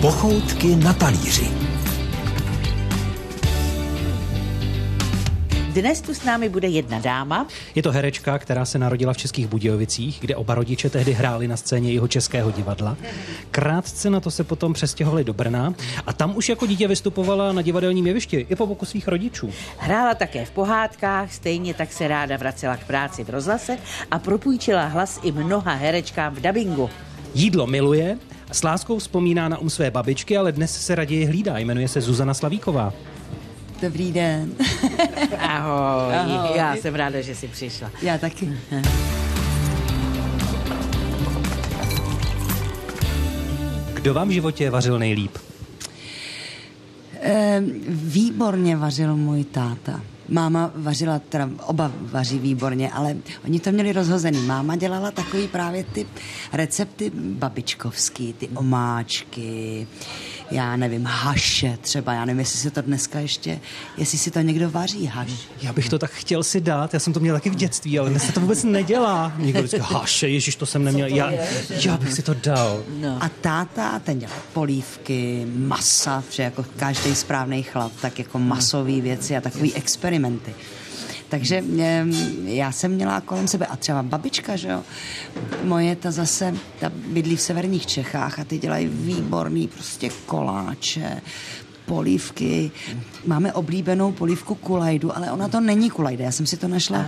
Pochoutky 0.00 0.76
na 0.76 0.92
talíři. 0.92 1.71
Dnes 5.72 6.00
tu 6.00 6.14
s 6.14 6.24
námi 6.24 6.48
bude 6.48 6.68
jedna 6.68 6.98
dáma, 6.98 7.46
Je 7.74 7.82
to 7.82 7.92
herečka, 7.92 8.38
která 8.38 8.64
se 8.64 8.78
narodila 8.78 9.12
v 9.12 9.16
Českých 9.16 9.46
Budějovicích, 9.46 10.18
kde 10.20 10.36
oba 10.36 10.54
rodiče 10.54 10.90
tehdy 10.90 11.12
hráli 11.12 11.48
na 11.48 11.56
scéně 11.56 11.92
jeho 11.92 12.08
českého 12.08 12.50
divadla. 12.50 12.96
Krátce 13.50 14.10
na 14.10 14.20
to 14.20 14.30
se 14.30 14.44
potom 14.44 14.72
přestěhovali 14.72 15.24
do 15.24 15.32
Brna 15.32 15.74
a 16.06 16.12
tam 16.12 16.36
už 16.36 16.48
jako 16.48 16.66
dítě 16.66 16.88
vystupovala 16.88 17.52
na 17.52 17.62
divadelním 17.62 18.06
jevišti 18.06 18.46
i 18.50 18.56
po 18.56 18.66
boku 18.66 18.86
svých 18.86 19.08
rodičů. 19.08 19.50
hrála 19.78 20.14
také 20.14 20.44
v 20.44 20.50
pohádkách, 20.50 21.32
stejně 21.32 21.74
tak 21.74 21.92
se 21.92 22.08
ráda 22.08 22.36
vracela 22.36 22.76
k 22.76 22.86
práci 22.86 23.24
v 23.24 23.30
rozhlase 23.30 23.78
a 24.10 24.18
propůjčila 24.18 24.84
hlas 24.84 25.20
i 25.22 25.32
mnoha 25.32 25.74
herečkám 25.74 26.34
v 26.34 26.40
dabingu. 26.40 26.90
Jídlo 27.34 27.66
miluje, 27.66 28.18
s 28.52 28.62
láskou 28.62 28.98
vzpomíná 28.98 29.48
na 29.48 29.58
um 29.58 29.70
své 29.70 29.90
babičky, 29.90 30.36
ale 30.36 30.52
dnes 30.52 30.86
se 30.86 30.94
raději 30.94 31.24
hlídá. 31.24 31.58
Jmenuje 31.58 31.88
se 31.88 32.00
Zuzana 32.00 32.34
Slavíková. 32.34 32.92
Dobrý 33.82 34.12
den. 34.12 34.54
Ahoj, 35.38 36.14
Ahoj. 36.14 36.56
já 36.56 36.76
jsem 36.76 36.94
ráda, 36.94 37.20
že 37.20 37.34
jsi 37.34 37.48
přišla. 37.48 37.90
Já 38.02 38.18
taky. 38.18 38.52
Kdo 43.94 44.14
vám 44.14 44.28
v 44.28 44.30
životě 44.30 44.70
vařil 44.70 44.98
nejlíp? 44.98 45.38
Ehm, 47.20 47.72
výborně 47.88 48.76
vařil 48.76 49.16
můj 49.16 49.44
táta. 49.44 50.00
Máma 50.28 50.70
vařila, 50.74 51.18
teda 51.18 51.50
oba 51.66 51.92
vaří 52.00 52.38
výborně, 52.38 52.90
ale 52.92 53.16
oni 53.44 53.60
to 53.60 53.72
měli 53.72 53.92
rozhozený. 53.92 54.38
Máma 54.38 54.76
dělala 54.76 55.10
takový 55.10 55.48
právě 55.48 55.84
ty 55.84 56.06
recepty 56.52 57.12
babičkovský, 57.14 58.32
ty 58.32 58.48
omáčky, 58.48 59.86
já 60.52 60.76
nevím, 60.76 61.04
haše 61.04 61.78
třeba, 61.80 62.12
já 62.12 62.24
nevím, 62.24 62.40
jestli 62.40 62.58
si 62.58 62.70
to 62.70 62.82
dneska 62.82 63.18
ještě, 63.18 63.60
jestli 63.96 64.18
si 64.18 64.30
to 64.30 64.40
někdo 64.40 64.70
vaří, 64.70 65.06
haš. 65.06 65.30
Já 65.62 65.72
bych 65.72 65.88
to 65.88 65.98
tak 65.98 66.10
chtěl 66.10 66.42
si 66.42 66.60
dát, 66.60 66.94
já 66.94 67.00
jsem 67.00 67.12
to 67.12 67.20
měl 67.20 67.34
taky 67.34 67.50
v 67.50 67.54
dětství, 67.54 67.98
ale 67.98 68.10
dnes 68.10 68.26
se 68.26 68.32
to 68.32 68.40
vůbec 68.40 68.64
nedělá. 68.64 69.32
Někdo 69.38 69.66
říká, 69.66 69.84
haše, 69.84 70.28
ježiš, 70.28 70.56
to 70.56 70.66
jsem 70.66 70.84
neměl, 70.84 71.06
já, 71.06 71.32
já 71.70 71.96
bych 71.96 72.12
si 72.12 72.22
to 72.22 72.34
dal. 72.34 72.82
A 73.20 73.28
táta, 73.28 73.98
ten 73.98 74.18
dělal 74.18 74.36
polívky, 74.52 75.46
masa, 75.56 76.24
že 76.30 76.42
jako 76.42 76.64
každý 76.76 77.14
správný 77.14 77.62
chlap, 77.62 77.92
tak 78.00 78.18
jako 78.18 78.38
masové 78.38 79.00
věci 79.00 79.36
a 79.36 79.40
takový 79.40 79.74
experimenty. 79.74 80.54
Takže 81.32 81.64
já 82.44 82.72
jsem 82.72 82.92
měla 82.92 83.20
kolem 83.20 83.48
sebe, 83.48 83.66
a 83.66 83.76
třeba 83.76 84.02
babička, 84.02 84.56
že 84.56 84.68
jo, 84.68 84.82
moje 85.64 85.96
ta 85.96 86.10
zase, 86.10 86.54
ta 86.80 86.90
bydlí 86.90 87.36
v 87.36 87.40
severních 87.40 87.86
Čechách 87.86 88.38
a 88.38 88.44
ty 88.44 88.58
dělají 88.58 88.86
výborný 88.88 89.68
prostě 89.68 90.10
koláče, 90.26 91.22
polívky. 91.92 92.70
Máme 93.26 93.52
oblíbenou 93.52 94.12
polívku 94.12 94.54
kulajdu, 94.54 95.16
ale 95.16 95.30
ona 95.30 95.48
to 95.48 95.60
není 95.60 95.90
kulajda. 95.90 96.24
Já 96.24 96.32
jsem 96.32 96.46
si 96.46 96.56
to 96.56 96.68
našla 96.68 97.06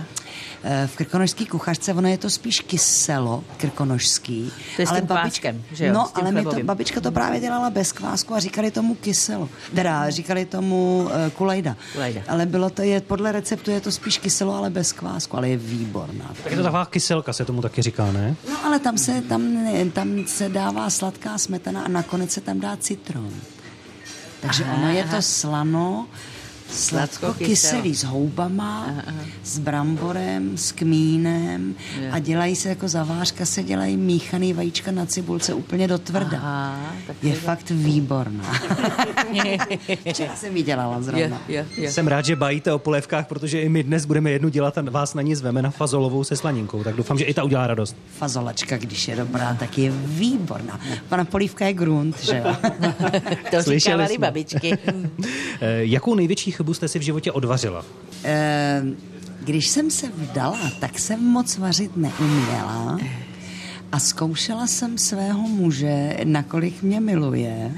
eh, 0.63 0.87
v 0.87 0.95
krkonožské 0.95 1.45
kuchařce, 1.45 1.93
ono 1.93 2.07
je 2.07 2.17
to 2.17 2.29
spíš 2.29 2.59
kyselo 2.59 3.43
krkonožský. 3.57 4.51
To 4.75 4.81
je 4.81 4.87
s 4.87 4.89
ale 4.89 4.99
tím 4.99 5.07
kváskem, 5.07 5.63
že 5.73 5.85
jo, 5.85 5.93
No, 5.93 6.05
s 6.05 6.11
tím 6.11 6.23
ale 6.23 6.31
mi 6.31 6.43
to, 6.43 6.63
babička 6.63 7.01
to 7.01 7.11
právě 7.11 7.39
dělala 7.39 7.69
bez 7.69 7.91
kvásku 7.91 8.35
a 8.35 8.39
říkali 8.39 8.71
tomu 8.71 8.95
kyselo. 8.95 9.49
Teda 9.75 10.09
říkali 10.09 10.45
tomu 10.45 11.03
uh, 11.03 11.11
kulajda. 11.33 11.75
Kulajda. 11.93 12.21
Ale 12.27 12.45
bylo 12.45 12.69
to, 12.69 12.81
je, 12.81 13.01
podle 13.01 13.31
receptu 13.31 13.71
je 13.71 13.81
to 13.81 13.91
spíš 13.91 14.17
kyselo, 14.17 14.55
ale 14.55 14.69
bez 14.69 14.93
kvásku, 14.93 15.37
ale 15.37 15.49
je 15.49 15.57
výborná. 15.57 16.33
Tak 16.43 16.51
je 16.51 16.57
to 16.57 16.63
taková 16.63 16.85
kyselka, 16.85 17.33
se 17.33 17.45
tomu 17.45 17.61
taky 17.61 17.81
říká, 17.81 18.11
ne? 18.11 18.35
No 18.49 18.65
ale 18.65 18.79
tam 18.79 18.97
se, 18.97 19.21
tam, 19.21 19.41
tam 19.93 20.27
se 20.27 20.49
dává 20.49 20.89
sladká 20.89 21.37
smetana 21.37 21.81
a 21.81 21.87
nakonec 21.87 22.31
se 22.31 22.41
tam 22.41 22.59
dá 22.59 22.77
citron. 22.77 23.33
Takže 24.45 24.63
Aha, 24.63 24.73
ono 24.77 24.89
je 24.93 25.03
to 25.09 25.19
slano, 25.21 26.05
sladko 26.75 27.33
kyselý 27.33 27.95
s 27.95 28.03
houbama, 28.03 28.87
s 29.43 29.59
bramborem, 29.59 30.57
s 30.57 30.71
kmínem 30.71 31.75
a 32.11 32.19
dělají 32.19 32.55
se 32.55 32.69
jako 32.69 32.87
zavářka, 32.87 33.45
se 33.45 33.63
dělají 33.63 33.97
míchaný 33.97 34.53
vajíčka 34.53 34.91
na 34.91 35.05
cibulce 35.05 35.53
úplně 35.53 35.87
do 35.87 35.97
tvrda. 35.97 36.37
Aha, 36.37 36.79
Je 37.23 37.33
fakt 37.33 37.69
výborná. 37.69 38.43
Včera 40.09 40.35
jsem 40.35 40.57
ji 40.57 40.63
dělala 40.63 41.01
zrovna. 41.01 41.41
jo, 41.47 41.63
jo. 41.77 41.91
Jsem 41.91 42.07
rád, 42.07 42.25
že 42.25 42.35
bajíte 42.35 42.73
o 42.73 42.79
polévkách, 42.79 43.27
protože 43.27 43.61
i 43.61 43.69
my 43.69 43.83
dnes 43.83 44.05
budeme 44.05 44.31
jednu 44.31 44.49
dělat 44.49 44.77
a 44.77 44.81
vás 44.81 45.13
na 45.13 45.21
ní 45.21 45.35
zveme 45.35 45.61
na 45.61 45.69
fazolovou 45.69 46.23
se 46.23 46.35
slaninkou. 46.35 46.83
Tak 46.83 46.95
doufám, 46.95 47.17
že 47.17 47.25
i 47.25 47.33
ta 47.33 47.43
udělá 47.43 47.67
radost. 47.67 47.95
Fazolačka, 48.17 48.77
když 48.77 49.07
je 49.07 49.15
dobrá, 49.15 49.53
tak 49.59 49.77
je 49.77 49.91
výborná. 50.05 50.79
Pana 51.09 51.25
polívka 51.25 51.65
je 51.65 51.73
grunt, 51.73 52.23
že 52.23 52.37
jo? 52.45 52.55
To 53.51 53.63
Slyšeli 53.63 54.17
babičky. 54.17 54.77
Eh, 55.61 55.85
jakou 55.85 56.15
největší 56.15 56.51
chybu 56.51 56.64
jste 56.73 56.87
si 56.87 56.99
v 56.99 57.01
životě 57.01 57.31
odvařila? 57.31 57.85
Eh, 58.23 58.83
Když 59.43 59.67
jsem 59.67 59.91
se 59.91 60.07
vdala, 60.15 60.59
tak 60.79 60.99
jsem 60.99 61.23
moc 61.23 61.57
vařit 61.57 61.97
neuměla 61.97 62.97
a 63.91 63.99
zkoušela 63.99 64.67
jsem 64.67 64.97
svého 64.97 65.39
muže, 65.47 66.17
nakolik 66.23 66.83
mě 66.83 66.99
miluje. 66.99 67.71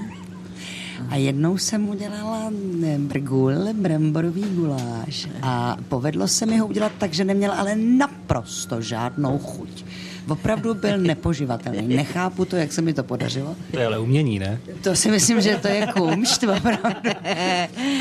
A 1.09 1.15
jednou 1.15 1.57
jsem 1.57 1.89
udělala 1.89 2.51
brgul, 2.97 3.51
bramborový 3.73 4.43
guláš 4.55 5.27
a 5.41 5.77
povedlo 5.89 6.27
se 6.27 6.45
mi 6.45 6.57
ho 6.57 6.67
udělat 6.67 6.91
tak, 6.97 7.13
že 7.13 7.23
neměl 7.25 7.51
ale 7.51 7.75
naprosto 7.75 8.81
žádnou 8.81 9.37
chuť. 9.39 9.85
Opravdu 10.27 10.73
byl 10.73 10.97
nepoživatelný. 11.11 11.95
Nechápu 11.95 12.45
to, 12.45 12.55
jak 12.55 12.73
se 12.73 12.81
mi 12.81 12.93
to 12.93 13.03
podařilo. 13.03 13.55
To 13.71 13.79
je 13.79 13.85
ale 13.85 13.99
umění, 13.99 14.39
ne? 14.39 14.59
To 14.81 14.95
si 14.95 15.11
myslím, 15.11 15.41
že 15.41 15.57
to 15.61 15.67
je 15.67 15.87
kumšt, 15.87 16.43
opravdu. 16.43 17.09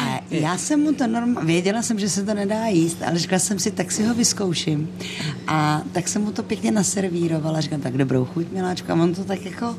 A 0.01 0.21
já 0.31 0.59
jsem 0.59 0.81
mu 0.81 0.93
to 0.93 1.07
normálně, 1.07 1.47
věděla 1.47 1.83
jsem, 1.83 1.99
že 1.99 2.09
se 2.09 2.25
to 2.25 2.35
nedá 2.35 2.67
jíst, 2.67 3.03
ale 3.07 3.19
říkala 3.19 3.39
jsem 3.39 3.59
si, 3.59 3.71
tak 3.71 3.93
si 3.93 4.05
ho 4.05 4.15
vyzkouším. 4.15 4.91
A 5.47 5.83
tak 5.93 6.09
jsem 6.09 6.23
mu 6.23 6.33
to 6.33 6.43
pěkně 6.43 6.71
naservírovala, 6.71 7.61
říkám, 7.61 7.81
tak 7.81 7.97
dobrou 7.97 8.25
chuť, 8.25 8.47
miláčku. 8.53 8.93
A 8.93 8.95
on 8.95 9.15
to 9.15 9.25
tak 9.25 9.45
jako 9.45 9.77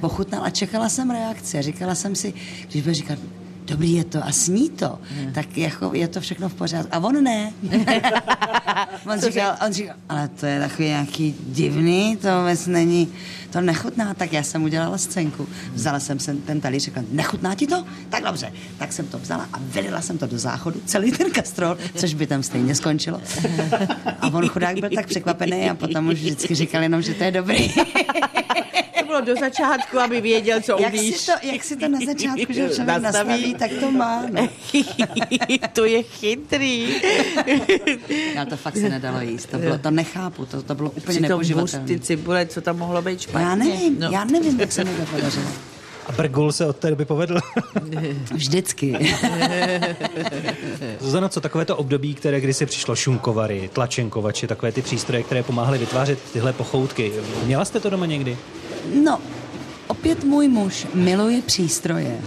pochutnal 0.00 0.44
a 0.44 0.50
čekala 0.50 0.88
jsem 0.88 1.10
reakci. 1.10 1.58
A 1.58 1.62
říkala 1.62 1.94
jsem 1.94 2.14
si, 2.14 2.34
když 2.70 2.82
bude 2.82 2.94
říkat, 2.94 3.18
dobrý 3.66 3.92
je 3.92 4.04
to 4.04 4.24
a 4.24 4.32
sní 4.32 4.70
to, 4.70 4.98
tak 5.34 5.56
jako 5.58 5.90
je 5.94 6.08
to 6.08 6.20
všechno 6.20 6.48
v 6.48 6.54
pořádku. 6.54 6.88
A 6.94 6.98
on 6.98 7.24
ne. 7.24 7.52
on, 9.12 9.20
říkal, 9.20 9.56
on 9.66 9.72
říkal, 9.72 9.94
ale 10.08 10.28
to 10.28 10.46
je 10.46 10.60
takový 10.60 10.88
nějaký 10.88 11.34
divný, 11.46 12.16
to 12.16 12.28
vůbec 12.38 12.66
není, 12.66 13.08
to 13.50 13.60
nechutná, 13.60 14.14
tak 14.14 14.32
já 14.32 14.42
jsem 14.42 14.62
udělala 14.64 14.98
scénku. 14.98 15.48
Vzala 15.74 16.00
jsem 16.00 16.18
sem 16.18 16.40
ten 16.40 16.60
talíř, 16.60 16.84
řekla, 16.84 17.02
nechutná 17.10 17.54
ti 17.54 17.66
to? 17.66 17.84
Tak 18.08 18.24
dobře. 18.24 18.52
Tak 18.78 18.92
jsem 18.92 19.06
to 19.06 19.18
vzala 19.18 19.48
a 19.52 19.58
vylila 19.60 20.00
jsem 20.00 20.18
to 20.18 20.26
do 20.26 20.38
záchodu, 20.38 20.80
celý 20.84 21.12
ten 21.12 21.30
kastrol, 21.30 21.76
což 21.94 22.14
by 22.14 22.26
tam 22.26 22.42
stejně 22.42 22.74
skončilo. 22.74 23.20
A 24.20 24.26
on 24.28 24.48
chudák 24.48 24.80
byl 24.80 24.90
tak 24.94 25.06
překvapený 25.06 25.70
a 25.70 25.74
potom 25.74 26.06
už 26.08 26.14
vždycky 26.14 26.54
říkal 26.54 26.82
jenom, 26.82 27.02
že 27.02 27.14
to 27.14 27.24
je 27.24 27.30
dobrý. 27.30 27.72
To 28.98 29.06
bylo 29.06 29.20
do 29.20 29.34
začátku, 29.36 29.98
aby 29.98 30.20
věděl, 30.20 30.60
co 30.60 30.76
jak, 30.80 30.94
umíš. 30.94 31.16
si 31.16 31.26
to, 31.26 31.32
jak 31.42 31.64
si 31.64 31.76
to 31.76 31.88
na 31.88 31.98
začátku, 32.06 32.52
že 32.52 32.68
člověk 32.68 33.02
Nastaví. 33.02 33.02
nastaví, 33.02 33.51
tak 33.54 33.70
to 33.80 33.90
má. 33.90 34.22
No. 34.32 34.48
to 35.72 35.84
je 35.84 36.02
chytrý. 36.02 36.88
Já 38.34 38.44
to 38.44 38.56
fakt 38.56 38.76
se 38.76 38.88
nedalo 38.88 39.20
jíst. 39.20 39.46
To, 39.50 39.58
bylo, 39.58 39.78
to 39.78 39.90
nechápu, 39.90 40.46
to, 40.46 40.62
to 40.62 40.74
bylo 40.74 40.90
úplně 40.90 41.20
nepoživatelné. 41.20 41.86
ty 41.86 42.00
cibule, 42.00 42.46
co 42.46 42.60
tam 42.60 42.78
mohlo 42.78 43.02
být 43.02 43.20
špatně. 43.20 43.46
Já 43.48 43.54
nevím, 43.54 43.96
No. 44.00 44.08
já 44.12 44.24
nevím, 44.24 44.60
jak 44.60 44.72
se 44.72 44.84
mi 44.84 44.90
to 44.94 45.02
podařilo. 45.06 45.46
A 46.06 46.12
Brgul 46.12 46.52
se 46.52 46.66
od 46.66 46.76
té 46.76 46.90
doby 46.90 47.04
povedl. 47.04 47.38
Vždycky. 48.32 49.14
Zuzana, 51.00 51.28
co 51.28 51.40
takové 51.40 51.64
to 51.64 51.76
období, 51.76 52.14
které 52.14 52.40
kdysi 52.40 52.66
přišlo 52.66 52.96
šunkovary, 52.96 53.70
tlačenkovači, 53.72 54.46
takové 54.46 54.72
ty 54.72 54.82
přístroje, 54.82 55.22
které 55.22 55.42
pomáhaly 55.42 55.78
vytvářet 55.78 56.18
tyhle 56.32 56.52
pochoutky. 56.52 57.12
Měla 57.44 57.64
jste 57.64 57.80
to 57.80 57.90
doma 57.90 58.06
někdy? 58.06 58.36
No, 59.04 59.18
opět 59.86 60.24
můj 60.24 60.48
muž 60.48 60.86
miluje 60.94 61.42
přístroje. 61.42 62.20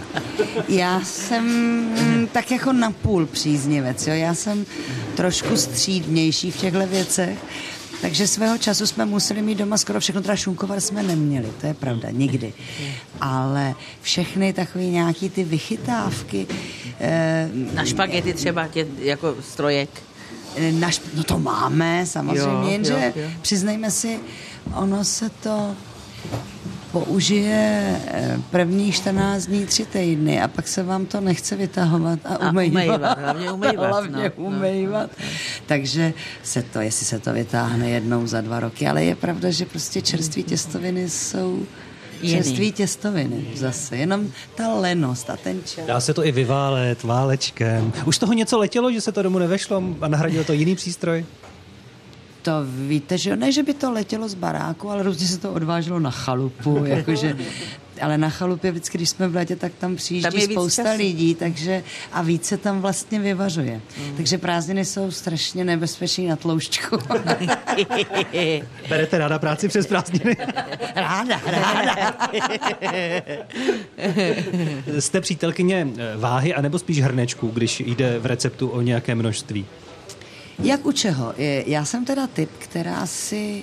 Já 0.68 1.00
jsem 1.04 1.44
mm, 1.44 2.26
tak 2.32 2.50
jako 2.50 2.72
napůl 2.72 3.26
příznivec, 3.26 4.06
jo. 4.06 4.14
Já 4.14 4.34
jsem 4.34 4.66
trošku 5.14 5.56
střídnější 5.56 6.50
v 6.50 6.56
těchto 6.56 6.86
věcech. 6.86 7.38
Takže 8.02 8.26
svého 8.26 8.58
času 8.58 8.86
jsme 8.86 9.04
museli 9.04 9.42
mít 9.42 9.58
doma 9.58 9.78
skoro 9.78 10.00
všechno, 10.00 10.22
teda 10.22 10.36
šunkovar 10.36 10.80
jsme 10.80 11.02
neměli, 11.02 11.48
to 11.60 11.66
je 11.66 11.74
pravda, 11.74 12.10
nikdy. 12.10 12.52
Ale 13.20 13.74
všechny 14.02 14.52
takové 14.52 14.84
nějaký 14.84 15.30
ty 15.30 15.44
vychytávky, 15.44 16.46
eh, 17.00 17.48
Na 17.74 17.84
špagety 17.84 18.34
třeba 18.34 18.68
tě, 18.68 18.86
jako 18.98 19.34
strojek. 19.50 19.90
Naš, 20.70 21.00
no 21.14 21.24
to 21.24 21.38
máme, 21.38 22.06
samozřejmě, 22.06 22.64
Jo, 22.64 22.70
jenže 22.70 22.92
jo, 22.92 23.22
jo. 23.22 23.28
přiznejme 23.42 23.90
si, 23.90 24.20
ono 24.74 25.04
se 25.04 25.30
to 25.30 25.74
použije 26.92 28.00
eh, 28.06 28.38
první 28.50 28.92
14 28.92 29.46
dní, 29.46 29.66
tři 29.66 29.84
týdny 29.86 30.42
a 30.42 30.48
pak 30.48 30.68
se 30.68 30.82
vám 30.82 31.06
to 31.06 31.20
nechce 31.20 31.56
vytahovat 31.56 32.18
a, 32.24 32.34
A 32.34 32.50
umývat. 32.50 32.84
umývat, 32.84 33.18
hlavně 33.18 33.50
umývat, 33.52 33.90
hlavně 33.90 34.32
no, 34.38 34.44
no, 34.44 34.44
umývat. 34.46 35.10
Takže 35.66 36.12
se 36.42 36.62
to, 36.62 36.80
jestli 36.80 37.06
se 37.06 37.18
to 37.18 37.32
vytáhne 37.32 37.90
jednou 37.90 38.26
za 38.26 38.40
dva 38.40 38.60
roky, 38.60 38.86
ale 38.86 39.04
je 39.04 39.14
pravda, 39.14 39.50
že 39.50 39.66
prostě 39.66 40.02
čerství 40.02 40.42
těstoviny 40.42 41.10
jsou 41.10 41.66
čerství 42.30 42.72
těstoviny 42.72 43.44
zase, 43.54 43.96
jenom 43.96 44.28
ta 44.54 44.74
lenost 44.74 45.30
a 45.30 45.36
ten 45.36 45.60
čas. 45.64 45.86
Dá 45.86 46.00
se 46.00 46.14
to 46.14 46.26
i 46.26 46.32
vyválet 46.32 47.02
válečkem. 47.02 47.92
Už 48.04 48.18
toho 48.18 48.32
něco 48.32 48.58
letělo, 48.58 48.92
že 48.92 49.00
se 49.00 49.12
to 49.12 49.22
domů 49.22 49.38
nevešlo 49.38 49.82
a 50.00 50.08
nahradil 50.08 50.44
to 50.44 50.52
jiný 50.52 50.76
přístroj? 50.76 51.24
To 52.46 52.52
víte, 52.88 53.18
že 53.18 53.36
ne, 53.36 53.52
že 53.52 53.62
by 53.62 53.74
to 53.74 53.92
letělo 53.92 54.28
z 54.28 54.34
baráku, 54.34 54.90
ale 54.90 55.02
různě 55.02 55.26
se 55.26 55.38
to 55.38 55.52
odváželo 55.52 56.00
na 56.00 56.10
chalupu, 56.10 56.84
jakože, 56.84 57.36
ale 58.02 58.18
na 58.18 58.30
chalupě 58.30 58.70
vždycky, 58.70 58.98
když 58.98 59.10
jsme 59.10 59.28
v 59.28 59.34
létě, 59.34 59.56
tak 59.56 59.72
tam 59.78 59.96
přijíždí 59.96 60.30
Tam 60.30 60.40
spousta 60.40 60.82
času. 60.82 60.98
lidí, 60.98 61.34
takže 61.34 61.82
a 62.12 62.22
víc 62.22 62.44
se 62.44 62.56
tam 62.56 62.80
vlastně 62.80 63.20
vyvařuje. 63.20 63.80
Mm. 63.98 64.16
Takže 64.16 64.38
prázdniny 64.38 64.84
jsou 64.84 65.10
strašně 65.10 65.64
nebezpečný 65.64 66.26
na 66.26 66.36
tloušťku. 66.36 66.98
Berete 68.88 69.18
ráda 69.18 69.38
práci 69.38 69.68
přes 69.68 69.86
prázdniny? 69.86 70.36
ráda, 70.94 71.40
ráda. 71.46 72.16
Jste 74.98 75.20
přítelkyně 75.20 75.88
eh, 75.98 76.16
váhy 76.16 76.54
anebo 76.54 76.78
spíš 76.78 77.00
hrnečků, 77.00 77.48
když 77.48 77.80
jde 77.80 78.18
v 78.18 78.26
receptu 78.26 78.68
o 78.68 78.80
nějaké 78.80 79.14
množství? 79.14 79.66
Jak 80.62 80.86
u 80.86 80.92
čeho? 80.92 81.34
Já 81.66 81.84
jsem 81.84 82.04
teda 82.04 82.26
typ, 82.26 82.50
která 82.58 83.06
si 83.06 83.62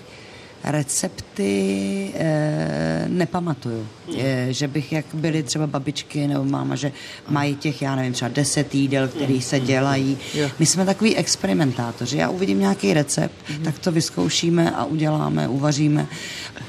recepty 0.63 2.11
e, 2.15 3.05
nepamatuju. 3.07 3.87
E, 4.17 4.47
že 4.53 4.67
bych, 4.67 4.91
jak 4.91 5.05
byly 5.13 5.43
třeba 5.43 5.67
babičky 5.67 6.27
nebo 6.27 6.43
máma, 6.43 6.75
že 6.75 6.91
mají 7.29 7.55
těch, 7.55 7.81
já 7.81 7.95
nevím, 7.95 8.13
třeba 8.13 8.29
deset 8.29 8.75
jídel, 8.75 9.07
který 9.07 9.41
se 9.41 9.59
dělají. 9.59 10.17
My 10.59 10.65
jsme 10.65 10.85
takový 10.85 11.15
experimentátoři. 11.15 12.17
Já 12.17 12.29
uvidím 12.29 12.59
nějaký 12.59 12.93
recept, 12.93 13.35
tak 13.63 13.79
to 13.79 13.91
vyzkoušíme 13.91 14.71
a 14.71 14.85
uděláme, 14.85 15.47
uvaříme 15.47 16.07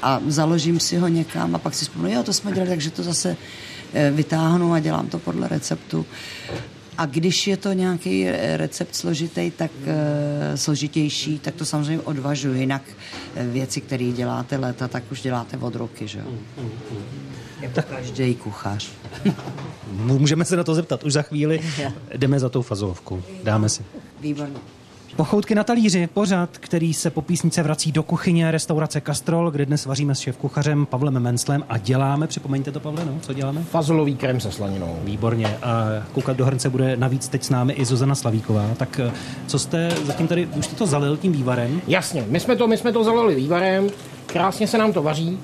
a 0.01 0.21
založím 0.27 0.79
si 0.79 0.97
ho 0.97 1.07
někam 1.07 1.55
a 1.55 1.59
pak 1.59 1.73
si 1.73 1.85
vzpomenu, 1.85 2.15
jo, 2.15 2.23
to 2.23 2.33
jsme 2.33 2.51
dělali, 2.51 2.69
takže 2.69 2.91
to 2.91 3.03
zase 3.03 3.37
eh, 3.93 4.11
vytáhnu 4.11 4.73
a 4.73 4.79
dělám 4.79 5.07
to 5.07 5.19
podle 5.19 5.47
receptu. 5.47 6.05
A 6.97 7.05
když 7.05 7.47
je 7.47 7.57
to 7.57 7.73
nějaký 7.73 8.27
eh, 8.27 8.57
recept 8.57 8.95
složitý, 8.95 9.51
tak 9.51 9.71
uh, 9.79 9.85
složitější, 10.55 11.39
tak 11.39 11.55
to 11.55 11.65
samozřejmě 11.65 11.99
odvažuji. 12.03 12.59
Jinak 12.59 12.81
eh, 13.35 13.47
věci, 13.47 13.81
které 13.81 14.11
děláte 14.11 14.57
léta, 14.57 14.87
tak 14.87 15.03
už 15.11 15.21
děláte 15.21 15.57
od 15.57 15.75
roky, 15.75 16.07
že 16.07 16.19
jo? 16.19 16.25
Jako 17.61 17.81
každý 17.81 18.35
kuchař. 18.35 18.89
Můžeme 19.91 20.45
se 20.45 20.55
na 20.55 20.63
to 20.63 20.75
zeptat 20.75 21.03
už 21.03 21.13
za 21.13 21.21
chvíli. 21.21 21.61
Jdeme 22.17 22.39
za 22.39 22.49
tou 22.49 22.61
fazolovkou. 22.61 23.23
Dáme 23.43 23.69
si. 23.69 23.85
Výborně. 24.21 24.59
Pochoutky 25.15 25.55
na 25.55 25.63
talíři, 25.63 26.07
pořad, 26.07 26.49
který 26.57 26.93
se 26.93 27.09
po 27.09 27.21
písnice 27.21 27.63
vrací 27.63 27.91
do 27.91 28.03
kuchyně 28.03 28.51
restaurace 28.51 29.01
Kastrol, 29.01 29.51
kde 29.51 29.65
dnes 29.65 29.85
vaříme 29.85 30.15
s 30.15 30.19
šéf-kuchařem 30.19 30.85
Pavlem 30.85 31.19
Menslem 31.19 31.63
a 31.69 31.77
děláme, 31.77 32.27
připomeňte 32.27 32.71
to 32.71 32.79
Pavle, 32.79 33.05
no, 33.05 33.17
co 33.21 33.33
děláme? 33.33 33.63
Fazolový 33.63 34.15
krém 34.15 34.39
se 34.39 34.51
slaninou. 34.51 34.99
Výborně. 35.03 35.57
A 35.63 35.85
koukat 36.13 36.37
do 36.37 36.45
hrnce 36.45 36.69
bude 36.69 36.97
navíc 36.97 37.27
teď 37.27 37.43
s 37.43 37.49
námi 37.49 37.73
i 37.73 37.85
Zuzana 37.85 38.15
Slavíková. 38.15 38.69
Tak 38.77 38.99
eh, 38.99 39.11
co 39.47 39.59
jste 39.59 39.89
zatím 40.03 40.27
tady, 40.27 40.47
už 40.47 40.65
jste 40.65 40.75
to 40.75 40.85
zalil 40.85 41.17
tím 41.17 41.31
vývarem? 41.31 41.81
Jasně, 41.87 42.25
my 42.27 42.39
jsme 42.39 42.55
to, 42.55 42.67
my 42.67 42.77
jsme 42.77 42.91
to 42.91 43.03
zalili 43.03 43.35
vývarem, 43.35 43.89
krásně 44.25 44.67
se 44.67 44.77
nám 44.77 44.93
to 44.93 45.03
vaří. 45.03 45.39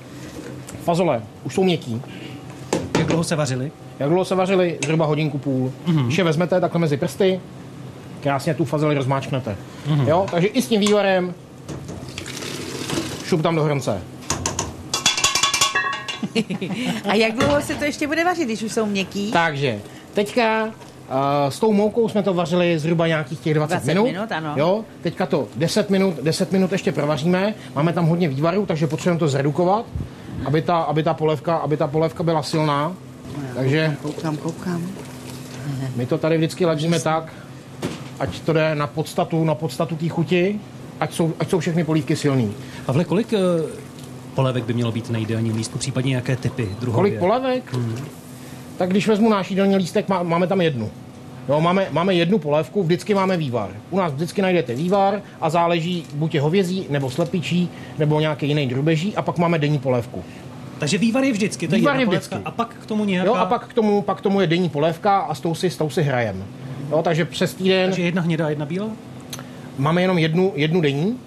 Fazole 0.84 1.22
už 1.44 1.54
jsou 1.54 1.64
měkký. 1.64 2.02
Jak 2.98 3.06
dlouho 3.06 3.24
se 3.24 3.36
vařili? 3.36 3.72
Jak 3.98 4.08
dlouho 4.08 4.24
se 4.24 4.34
vařili? 4.34 4.78
Zhruba 4.84 5.06
hodinku 5.06 5.38
půl. 5.38 5.72
Mm-hmm. 5.86 6.04
Když 6.04 6.18
je 6.18 6.24
vezmete 6.24 6.60
takhle 6.60 6.80
mezi 6.80 6.96
prsty, 6.96 7.40
krásně 8.22 8.54
tu 8.54 8.64
fazoli 8.64 8.94
rozmáčknete. 8.94 9.56
Mm-hmm. 9.88 10.08
Jo, 10.08 10.26
takže 10.30 10.48
i 10.48 10.62
s 10.62 10.68
tím 10.68 10.80
vývarem 10.80 11.34
šup 13.24 13.42
tam 13.42 13.56
do 13.56 13.62
hrnce. 13.62 14.02
A 17.08 17.14
jak 17.14 17.34
dlouho 17.34 17.60
se 17.62 17.74
to 17.74 17.84
ještě 17.84 18.06
bude 18.06 18.24
vařit, 18.24 18.44
když 18.44 18.62
už 18.62 18.72
jsou 18.72 18.86
měkký? 18.86 19.32
Takže 19.32 19.80
teďka 20.14 20.64
uh, 20.64 20.70
s 21.48 21.60
tou 21.60 21.72
moukou 21.72 22.08
jsme 22.08 22.22
to 22.22 22.34
vařili 22.34 22.78
zhruba 22.78 23.06
nějakých 23.06 23.40
těch 23.40 23.54
20, 23.54 23.74
20 23.74 23.86
minut. 23.86 24.04
minut, 24.04 24.32
ano. 24.32 24.54
Jo, 24.56 24.84
teďka 25.02 25.26
to 25.26 25.48
10 25.56 25.90
minut, 25.90 26.14
10 26.22 26.52
minut 26.52 26.72
ještě 26.72 26.92
provaříme. 26.92 27.54
Máme 27.74 27.92
tam 27.92 28.06
hodně 28.06 28.28
vývarů, 28.28 28.66
takže 28.66 28.86
potřebujeme 28.86 29.18
to 29.18 29.28
zredukovat, 29.28 29.86
aby 30.44 30.62
ta, 30.62 30.76
aby 30.78 31.02
ta 31.02 31.14
polévka, 31.14 31.56
aby 31.56 31.76
ta 31.76 31.86
polévka 31.86 32.22
byla 32.22 32.42
silná. 32.42 32.92
Takže 33.54 33.96
Koukám, 34.02 34.36
koukám. 34.36 34.86
my 35.96 36.06
to 36.06 36.18
tady 36.18 36.36
vždycky 36.36 36.66
ladíme 36.66 37.00
tak, 37.00 37.32
ať 38.20 38.40
to 38.40 38.52
jde 38.52 38.74
na 38.74 38.86
podstatu, 38.86 39.44
na 39.44 39.54
podstatu 39.54 39.96
té 39.96 40.08
chuti, 40.08 40.60
ať 41.00 41.14
jsou, 41.14 41.32
ať 41.38 41.50
jsou 41.50 41.58
všechny 41.58 41.84
polívky 41.84 42.16
silný. 42.16 42.52
Pavle, 42.86 43.04
kolik 43.04 43.32
eh, 43.32 43.38
polévek 44.34 44.64
by 44.64 44.74
mělo 44.74 44.92
být 44.92 45.10
na 45.10 45.18
jídelním 45.18 45.56
lístku, 45.56 45.78
případně 45.78 46.14
jaké 46.16 46.36
typy 46.36 46.68
druhově? 46.80 47.10
Kolik 47.10 47.18
polévek? 47.18 47.74
Hmm. 47.74 47.96
Tak 48.76 48.90
když 48.90 49.08
vezmu 49.08 49.30
náš 49.30 49.50
jídelní 49.50 49.76
lístek, 49.76 50.08
má, 50.08 50.22
máme 50.22 50.46
tam 50.46 50.60
jednu. 50.60 50.90
Jo, 51.48 51.60
máme, 51.60 51.86
máme 51.90 52.14
jednu 52.14 52.38
polévku, 52.38 52.82
vždycky 52.82 53.14
máme 53.14 53.36
vývar. 53.36 53.70
U 53.90 53.96
nás 53.96 54.12
vždycky 54.12 54.42
najdete 54.42 54.74
vývar 54.74 55.22
a 55.40 55.50
záleží 55.50 56.06
buď 56.14 56.34
je 56.34 56.40
hovězí, 56.40 56.86
nebo 56.90 57.10
slepičí, 57.10 57.68
nebo 57.98 58.20
nějaký 58.20 58.48
jiný 58.48 58.66
drubeží 58.66 59.16
a 59.16 59.22
pak 59.22 59.38
máme 59.38 59.58
denní 59.58 59.78
polévku. 59.78 60.24
Takže 60.78 60.98
vývar 60.98 61.24
je 61.24 61.32
vždycky, 61.32 61.68
to 61.68 61.76
Vývar 61.76 62.00
je 62.00 62.06
polévka, 62.06 62.36
vždycky. 62.36 62.48
a 62.48 62.50
pak 62.50 62.76
k 62.82 62.86
tomu 62.86 63.04
nějaká... 63.04 63.30
Jo, 63.30 63.34
a 63.34 63.46
pak 63.46 63.66
k 63.66 63.72
tomu, 63.72 64.02
pak 64.02 64.18
k 64.18 64.20
tomu 64.20 64.40
je 64.40 64.46
denní 64.46 64.68
polévka 64.68 65.18
a 65.18 65.34
s 65.34 65.40
tou 65.40 65.54
si, 65.54 65.70
s 65.70 65.76
tou 65.76 65.90
si 65.90 66.02
hrajem. 66.02 66.44
Jo, 66.90 67.02
takže 67.02 67.24
přes 67.24 67.54
týden 67.54 67.90
Takže 67.90 68.02
jedna 68.02 68.22
hnědá, 68.22 68.48
jedna 68.48 68.66
bílá? 68.66 68.88
máme 69.78 70.02
jenom 70.02 70.18
jednu, 70.18 70.52
jednu 70.56 70.80
denní, 70.80 71.18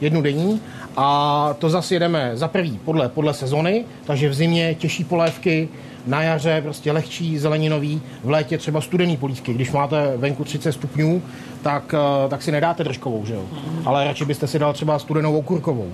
jednu 0.00 0.22
denní 0.22 0.60
a 0.96 1.54
to 1.58 1.70
zase 1.70 1.94
jedeme 1.94 2.30
za 2.34 2.48
prvý 2.48 2.80
podle, 2.84 3.08
podle 3.08 3.34
sezony, 3.34 3.84
takže 4.04 4.28
v 4.28 4.34
zimě 4.34 4.74
těžší 4.74 5.04
polévky, 5.04 5.68
na 6.06 6.22
jaře 6.22 6.60
prostě 6.62 6.92
lehčí 6.92 7.38
zeleninový, 7.38 8.02
v 8.24 8.30
létě 8.30 8.58
třeba 8.58 8.80
studený 8.80 9.16
polívky. 9.16 9.54
Když 9.54 9.70
máte 9.70 10.16
venku 10.16 10.44
30 10.44 10.72
stupňů, 10.72 11.22
tak, 11.62 11.94
eh, 11.94 12.28
tak 12.28 12.42
si 12.42 12.52
nedáte 12.52 12.84
držkovou, 12.84 13.26
že 13.26 13.34
jo? 13.34 13.42
Ale 13.84 14.04
radši 14.04 14.24
byste 14.24 14.46
si 14.46 14.58
dal 14.58 14.72
třeba 14.72 14.98
studenou 14.98 15.38
okurkovou. 15.38 15.88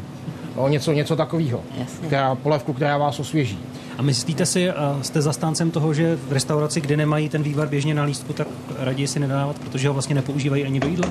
No, 0.57 0.69
něco, 0.69 0.93
něco 0.93 1.17
takového. 1.17 1.61
Která, 2.07 2.35
polévku, 2.35 2.73
která 2.73 2.99
vás 2.99 3.21
osvěží. 3.21 3.59
A 3.99 4.03
myslíte 4.03 4.47
si, 4.47 4.71
a 4.71 4.99
jste 5.03 5.23
zastáncem 5.23 5.71
toho, 5.71 5.95
že 5.95 6.17
v 6.29 6.33
restauraci, 6.33 6.81
kde 6.81 6.97
nemají 6.97 7.29
ten 7.29 7.43
vývar 7.43 7.69
běžně 7.69 7.95
na 7.95 8.03
lístku, 8.03 8.33
tak 8.33 8.49
raději 8.79 9.09
si 9.09 9.21
nedávat, 9.21 9.59
protože 9.59 9.89
ho 9.89 9.95
vlastně 9.95 10.15
nepoužívají 10.15 10.65
ani 10.65 10.81
do 10.81 10.89
jídla? 10.89 11.09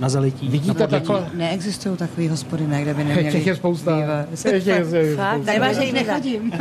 Na 0.00 0.08
zalití? 0.08 0.48
Vidíte 0.48 0.86
takhle? 0.86 1.30
Neexistují 1.34 1.96
takové 1.96 2.30
hospody, 2.30 2.66
ne, 2.66 2.82
kde 2.82 2.94
by 2.94 3.04
neměli 3.04 3.32
Těch 3.32 3.46
je 3.46 3.56
spousta. 3.56 3.98
Těch 4.42 4.66
je, 4.66 4.84
spousta. 4.84 5.36
Nevařej, 5.44 5.92
nechodím. 5.92 6.52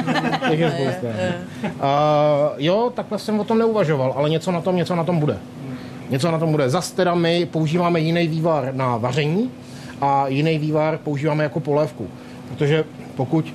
Těch 0.50 0.60
je 0.60 0.72
spousta. 0.72 1.08
Uh, 1.64 1.70
jo, 2.58 2.92
takhle 2.96 3.20
jsem 3.20 3.40
o 3.40 3.44
tom 3.44 3.58
neuvažoval, 3.58 4.14
ale 4.18 4.30
něco 4.30 4.52
na 4.52 4.62
tom, 4.62 4.76
něco 4.76 4.96
na 4.96 5.04
tom 5.04 5.20
bude. 5.20 5.38
Něco 6.10 6.32
na 6.32 6.40
tom 6.40 6.52
bude. 6.52 6.70
Zas 6.70 6.92
teda 6.92 7.16
my 7.16 7.46
používáme 7.46 8.00
jiný 8.00 8.28
vývar 8.28 8.70
na 8.76 8.98
vaření 8.98 9.52
a 10.02 10.28
jiný 10.28 10.58
vývar 10.58 10.98
používáme 10.98 11.44
jako 11.44 11.60
polévku. 11.60 12.08
Protože 12.50 12.84
pokud 13.16 13.54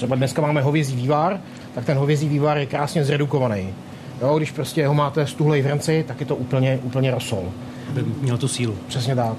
třeba 0.00 0.16
dneska 0.16 0.42
máme 0.42 0.62
hovězí 0.62 0.96
vývar, 0.96 1.40
tak 1.74 1.84
ten 1.84 1.98
hovězí 1.98 2.28
vývar 2.28 2.58
je 2.58 2.66
krásně 2.66 3.04
zredukovaný. 3.04 3.74
Jo, 4.22 4.38
když 4.38 4.50
prostě 4.50 4.86
ho 4.86 4.94
máte 4.94 5.26
stuhlej 5.26 5.62
v 5.62 5.64
hrnci, 5.64 6.04
tak 6.08 6.20
je 6.20 6.26
to 6.26 6.36
úplně, 6.36 6.78
úplně 6.82 7.10
rosol. 7.10 7.44
Aby 7.88 8.04
měl 8.20 8.38
tu 8.38 8.48
sílu. 8.48 8.76
Přesně 8.88 9.16
tak. 9.16 9.32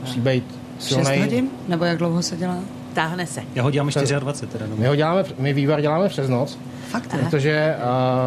Musí 0.00 0.20
být 0.20 0.44
6 0.80 0.88
silný. 0.88 1.20
hodin? 1.20 1.48
Nebo 1.68 1.84
jak 1.84 1.98
dlouho 1.98 2.22
se 2.22 2.36
dělá? 2.36 2.58
Táhne 2.94 3.26
se. 3.26 3.42
Já 3.54 3.62
ho 3.62 3.70
dělám 3.70 3.90
24 4.18 4.52
teda. 4.52 4.66
No. 4.70 4.76
My 4.76 4.86
ho 4.86 4.96
děláme, 4.96 5.24
my 5.38 5.52
vývar 5.52 5.80
děláme 5.80 6.08
přes 6.08 6.28
noc, 6.28 6.58
Fakt, 6.88 7.16
protože 7.20 7.76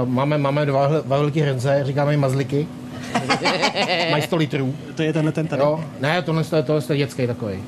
uh, 0.04 0.10
máme, 0.10 0.38
máme 0.38 0.66
dva, 0.66 0.88
dva 0.88 1.18
velké 1.18 1.44
hrnce, 1.44 1.82
říkáme 1.84 2.14
jim 2.14 2.20
mazliky. 2.20 2.68
Mají 4.12 4.24
100 4.24 4.36
litrů. 4.36 4.76
To 4.96 5.04
je 5.04 5.14
tenhle 5.14 5.32
ten 5.32 5.48
tady. 5.48 5.62
Jo? 5.62 5.84
Ne, 6.00 6.22
tohle 6.22 6.44
je, 6.56 6.64
tohle 6.64 6.82
je 6.90 6.98
dětský 6.98 7.28
takový. 7.28 7.64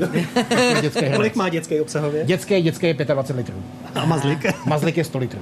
dětský. 0.81 1.05
Kolik 1.15 1.35
má 1.35 1.49
dětský 1.49 1.81
obsahově? 1.81 2.25
Dětský, 2.25 2.61
dětský 2.61 2.87
je 2.87 2.93
25 2.93 3.37
litrů. 3.37 3.63
A 3.95 4.05
mazlik? 4.05 4.45
Mazlik 4.65 4.97
je 4.97 5.03
100 5.03 5.17
litrů. 5.17 5.39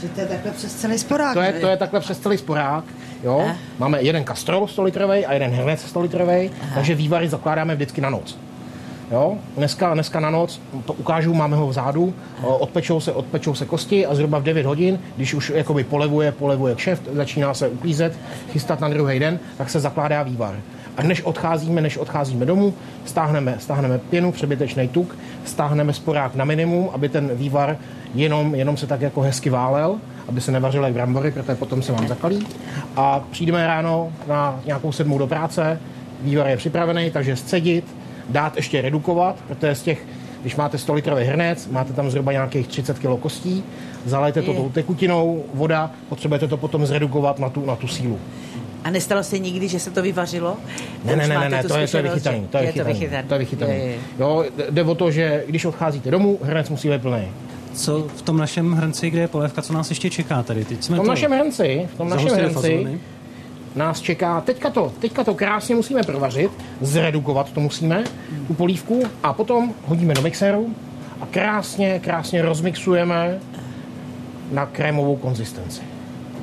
Že 0.00 0.08
to 0.08 0.20
je 0.20 0.26
takhle 0.26 0.52
přes 0.52 0.74
celý 0.74 0.98
sporák. 0.98 1.34
To 1.34 1.40
je, 1.40 1.52
to 1.52 1.66
je 1.68 1.76
takhle 1.76 2.00
přes 2.00 2.18
celý 2.18 2.38
sporák. 2.38 2.84
Jo? 3.22 3.50
Máme 3.78 4.02
jeden 4.02 4.24
kastrol 4.24 4.68
100 4.68 4.82
litrový 4.82 5.26
a 5.26 5.32
jeden 5.32 5.50
hrnec 5.50 5.80
100 5.80 6.00
litrový, 6.00 6.50
takže 6.74 6.94
vývary 6.94 7.28
zakládáme 7.28 7.74
vždycky 7.74 8.00
na 8.00 8.10
noc. 8.10 8.38
Jo? 9.10 9.38
Dneska, 9.56 9.94
dneska 9.94 10.20
na 10.20 10.30
noc, 10.30 10.60
to 10.84 10.92
ukážu, 10.92 11.34
máme 11.34 11.56
ho 11.56 11.66
vzadu, 11.66 12.14
o, 12.42 12.58
odpečou 12.58 13.00
se, 13.00 13.12
odpečou 13.12 13.54
se 13.54 13.66
kosti 13.66 14.06
a 14.06 14.14
zhruba 14.14 14.38
v 14.38 14.42
9 14.42 14.66
hodin, 14.66 14.98
když 15.16 15.34
už 15.34 15.52
jakoby 15.54 15.84
polevuje, 15.84 16.32
polevuje 16.32 16.74
kšeft, 16.74 17.02
začíná 17.12 17.54
se 17.54 17.68
uklízet, 17.68 18.18
chystat 18.52 18.80
na 18.80 18.88
druhý 18.88 19.18
den, 19.18 19.38
tak 19.58 19.70
se 19.70 19.80
zakládá 19.80 20.22
vývar. 20.22 20.54
A 20.96 21.02
než 21.02 21.22
odcházíme, 21.22 21.80
než 21.80 21.96
odcházíme 21.96 22.46
domů, 22.46 22.74
stáhneme, 23.04 23.56
stáhneme 23.58 23.98
pěnu, 23.98 24.32
přebytečný 24.32 24.88
tuk, 24.88 25.16
stáhneme 25.44 25.92
sporák 25.92 26.34
na 26.34 26.44
minimum, 26.44 26.90
aby 26.92 27.08
ten 27.08 27.30
vývar 27.34 27.76
jenom, 28.14 28.54
jenom 28.54 28.76
se 28.76 28.86
tak 28.86 29.00
jako 29.00 29.20
hezky 29.20 29.50
válel, 29.50 29.98
aby 30.28 30.40
se 30.40 30.52
nevařil 30.52 30.84
jak 30.84 30.92
brambory, 30.92 31.30
protože 31.30 31.54
potom 31.54 31.82
se 31.82 31.92
vám 31.92 32.08
zakalí. 32.08 32.46
A 32.96 33.20
přijdeme 33.30 33.66
ráno 33.66 34.12
na 34.28 34.60
nějakou 34.66 34.92
sedmou 34.92 35.18
do 35.18 35.26
práce, 35.26 35.80
vývar 36.20 36.48
je 36.48 36.56
připravený, 36.56 37.10
takže 37.10 37.36
scedit, 37.36 37.84
dát 38.30 38.56
ještě 38.56 38.82
redukovat, 38.82 39.36
protože 39.48 39.74
z 39.74 39.82
těch, 39.82 40.06
když 40.42 40.56
máte 40.56 40.78
100 40.78 40.94
litrový 40.94 41.24
hrnec, 41.24 41.68
máte 41.68 41.92
tam 41.92 42.10
zhruba 42.10 42.32
nějakých 42.32 42.68
30 42.68 42.98
kg 42.98 43.20
kostí, 43.20 43.64
zalejte 44.06 44.42
to 44.42 44.54
tou 44.54 44.68
tekutinou, 44.68 45.44
voda, 45.54 45.90
potřebujete 46.08 46.48
to 46.48 46.56
potom 46.56 46.86
zredukovat 46.86 47.38
na 47.38 47.48
tu, 47.48 47.66
na 47.66 47.76
tu 47.76 47.88
sílu. 47.88 48.18
A 48.84 48.90
nestalo 48.90 49.22
se 49.22 49.38
nikdy, 49.38 49.68
že 49.68 49.78
se 49.80 49.90
to 49.90 50.02
vyvařilo? 50.02 50.56
Ne, 51.04 51.16
ne, 51.16 51.28
ne, 51.28 51.38
ne, 51.38 51.48
ne 51.48 51.64
to, 51.64 51.76
je, 51.76 51.88
to 51.88 51.96
je 51.96 52.02
vychytaný. 52.02 52.46
To 52.50 52.58
je, 52.58 52.64
je 52.64 52.72
to 52.72 52.84
vychytaný. 52.84 52.92
vychytaný. 52.92 53.28
To 53.28 53.34
je 53.34 53.38
vychytaný. 53.38 53.72
Je, 53.72 53.78
je. 53.78 53.98
Jo, 54.18 54.44
jde 54.70 54.84
o 54.84 54.94
to, 54.94 55.10
že 55.10 55.44
když 55.46 55.64
odcházíte 55.64 56.10
domů, 56.10 56.38
hrnec 56.42 56.70
musí 56.70 56.88
být 56.88 57.02
plný. 57.02 57.28
Co 57.74 58.08
v 58.16 58.22
tom 58.22 58.36
našem 58.36 58.72
hrnci, 58.72 59.10
kde 59.10 59.20
je 59.20 59.28
polévka, 59.28 59.62
co 59.62 59.72
nás 59.72 59.90
ještě 59.90 60.10
čeká 60.10 60.42
tady? 60.42 60.64
Teď 60.64 60.82
jsme 60.82 60.96
V 60.96 60.98
tom 60.98 61.06
to 61.06 61.12
našem 61.12 61.32
hrnci, 61.32 61.88
v 61.94 61.98
tom 61.98 62.08
našem 62.08 62.28
hrnci. 62.28 63.00
Nás 63.74 64.00
čeká, 64.00 64.40
teďka 64.40 64.70
to, 64.70 64.92
teďka 65.00 65.24
to 65.24 65.34
krásně 65.34 65.74
musíme 65.74 66.02
provařit, 66.02 66.50
zredukovat 66.80 67.52
to 67.52 67.60
musíme, 67.60 68.04
tu 68.46 68.54
polívku, 68.54 69.02
a 69.22 69.32
potom 69.32 69.74
hodíme 69.86 70.14
do 70.14 70.22
mixéru 70.22 70.74
a 71.20 71.26
krásně, 71.26 72.00
krásně 72.04 72.42
rozmixujeme 72.42 73.38
na 74.52 74.66
krémovou 74.66 75.16
konzistenci. 75.16 75.80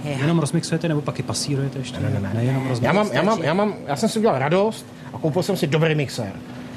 Jenom 0.03 0.39
rozmixujete 0.39 0.87
nebo 0.87 1.01
pak 1.01 1.19
i 1.19 1.23
pasírujete 1.23 1.79
ještě? 1.79 1.99
Ne, 1.99 2.09
ne, 2.09 2.19
ne. 2.19 2.31
ne 2.33 2.43
jenom 2.43 2.75
Já, 2.81 2.93
mám, 2.93 3.09
já, 3.13 3.21
mám, 3.21 3.43
já, 3.43 3.53
mám, 3.53 3.73
já 3.87 3.95
jsem 3.95 4.09
si 4.09 4.19
udělal 4.19 4.39
radost 4.39 4.85
a 5.13 5.17
koupil 5.17 5.43
jsem 5.43 5.57
si 5.57 5.67
dobrý 5.67 5.95
mixér. 5.95 6.31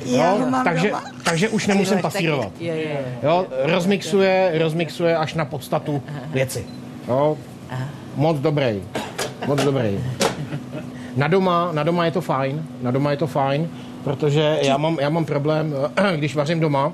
Já 0.04 0.36
mám 0.36 0.64
takže, 0.64 0.88
doma. 0.88 1.04
takže 1.24 1.48
už 1.48 1.66
nemusím 1.66 1.98
pasírovat. 1.98 2.52
Je, 2.60 2.66
je, 2.66 2.82
je. 2.82 3.04
Jo, 3.22 3.46
rozmixuje, 3.62 4.52
rozmixuje 4.58 5.16
až 5.16 5.34
na 5.34 5.44
podstatu 5.44 6.02
věci. 6.30 6.64
Jo, 7.08 7.36
moc 8.16 8.38
dobrý, 8.38 8.82
moc 9.46 9.64
dobrý. 9.64 9.98
Na 11.16 11.29
doma, 11.29 11.70
na 11.73 11.83
doma 11.83 12.05
je 12.05 12.11
to 12.11 12.20
fajn, 12.20 12.62
na 12.83 12.90
doma 12.90 13.11
je 13.11 13.16
to 13.16 13.27
fajn, 13.27 13.68
protože 14.05 14.59
já 14.62 14.77
mám, 14.77 14.99
já 15.01 15.09
mám 15.09 15.25
problém, 15.25 15.75
když 16.16 16.37
vařím 16.37 16.61
doma, 16.61 16.92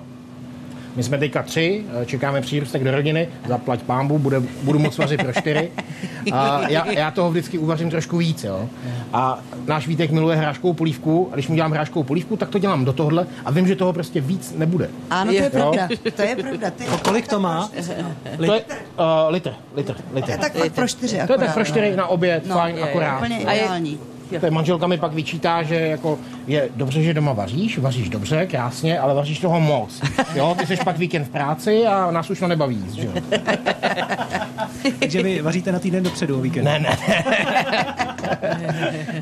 My 0.97 1.03
jsme 1.03 1.19
teďka 1.19 1.43
tři, 1.43 1.85
eh, 2.03 2.07
čekáme 2.07 2.41
přírůstek 2.41 2.85
do 2.85 2.91
rodiny, 2.91 3.29
zaplať 3.49 3.83
pámbu, 3.83 4.19
bude, 4.19 4.41
budu 4.63 4.79
moc 4.79 4.99
vařit 4.99 5.23
pro 5.23 5.33
čtyři. 5.33 5.71
A 6.33 6.69
já, 6.69 6.91
já 6.93 7.11
toho 7.11 7.31
vždycky 7.31 7.59
uvařím 7.59 7.91
trošku 7.91 8.17
víc, 8.17 8.45
jo. 8.45 8.69
A 9.13 9.39
náš 9.67 9.87
Vítek 9.89 10.11
miluje 10.11 10.37
hráškovou 10.37 10.73
polívku, 10.73 11.29
a 11.33 11.35
když 11.35 11.49
mu 11.49 11.55
dělám 11.55 11.73
hráškovou 11.73 12.03
polívku, 12.03 12.37
tak 12.37 12.49
to 12.49 12.59
dělám 12.59 12.85
do 12.85 12.93
tohle 12.93 13.27
a 13.45 13.51
vím, 13.51 13.67
že 13.67 13.77
toho 13.77 13.93
prostě 13.93 14.21
víc 14.21 14.55
nebude. 14.57 14.89
Ano, 15.11 15.31
to 15.33 15.37
je 15.37 15.43
Jo. 15.45 15.51
pravda. 15.51 15.89
To 16.17 16.23
je 16.23 16.37
pravda. 16.37 16.71
Ty. 16.71 16.85
Kolik 17.05 17.29
to 17.29 17.41
má? 17.41 17.71
To 18.37 18.53
je 18.55 18.61
uh, 18.61 19.05
litr, 19.29 19.51
litr, 19.77 19.95
litr. 20.15 20.33
Tak 20.39 20.53
pak 20.59 20.73
pro 20.73 20.89
čtyři 20.89 21.11
To 21.13 21.17
je 21.17 21.23
akorát. 21.23 21.39
tak 21.47 21.55
pro 21.55 21.65
čtyři 21.65 21.97
na 21.97 22.07
oběd, 22.07 22.47
No, 22.47 22.55
fajn, 22.55 22.75
je, 22.77 22.81
je, 22.83 22.89
akorát. 22.91 23.17
Úplně 23.17 23.37
A 23.37 23.53
je- 23.53 23.61
ideální. 23.63 23.99
Je 24.31 24.51
manželka 24.51 24.87
mi 24.87 24.99
pak 24.99 25.15
vyčítá, 25.15 25.63
že 25.63 25.75
jako 25.75 26.19
je 26.47 26.69
dobře, 26.77 27.03
že 27.03 27.15
doma 27.15 27.33
vaříš, 27.33 27.79
vaříš 27.79 28.09
dobře, 28.09 28.47
krásně, 28.47 28.99
ale 28.99 29.15
vaříš 29.15 29.39
toho 29.39 29.61
moc. 29.61 30.03
Jo, 30.35 30.57
ty 30.59 30.67
jsi 30.67 30.77
pak 30.85 30.99
víkend 30.99 31.25
v 31.25 31.29
práci 31.29 31.87
a 31.87 32.11
nás 32.11 32.31
už 32.31 32.39
to 32.39 32.49
nebaví 32.49 32.77
že 32.95 33.07
jo? 33.07 33.13
Takže 34.99 35.23
vy 35.23 35.43
vaříte 35.43 35.73
na 35.73 35.79
týden 35.79 36.05
dopředu 36.05 36.39
o 36.39 36.41
víkend. 36.41 36.65
Ne, 36.65 36.79
ne. 36.79 36.97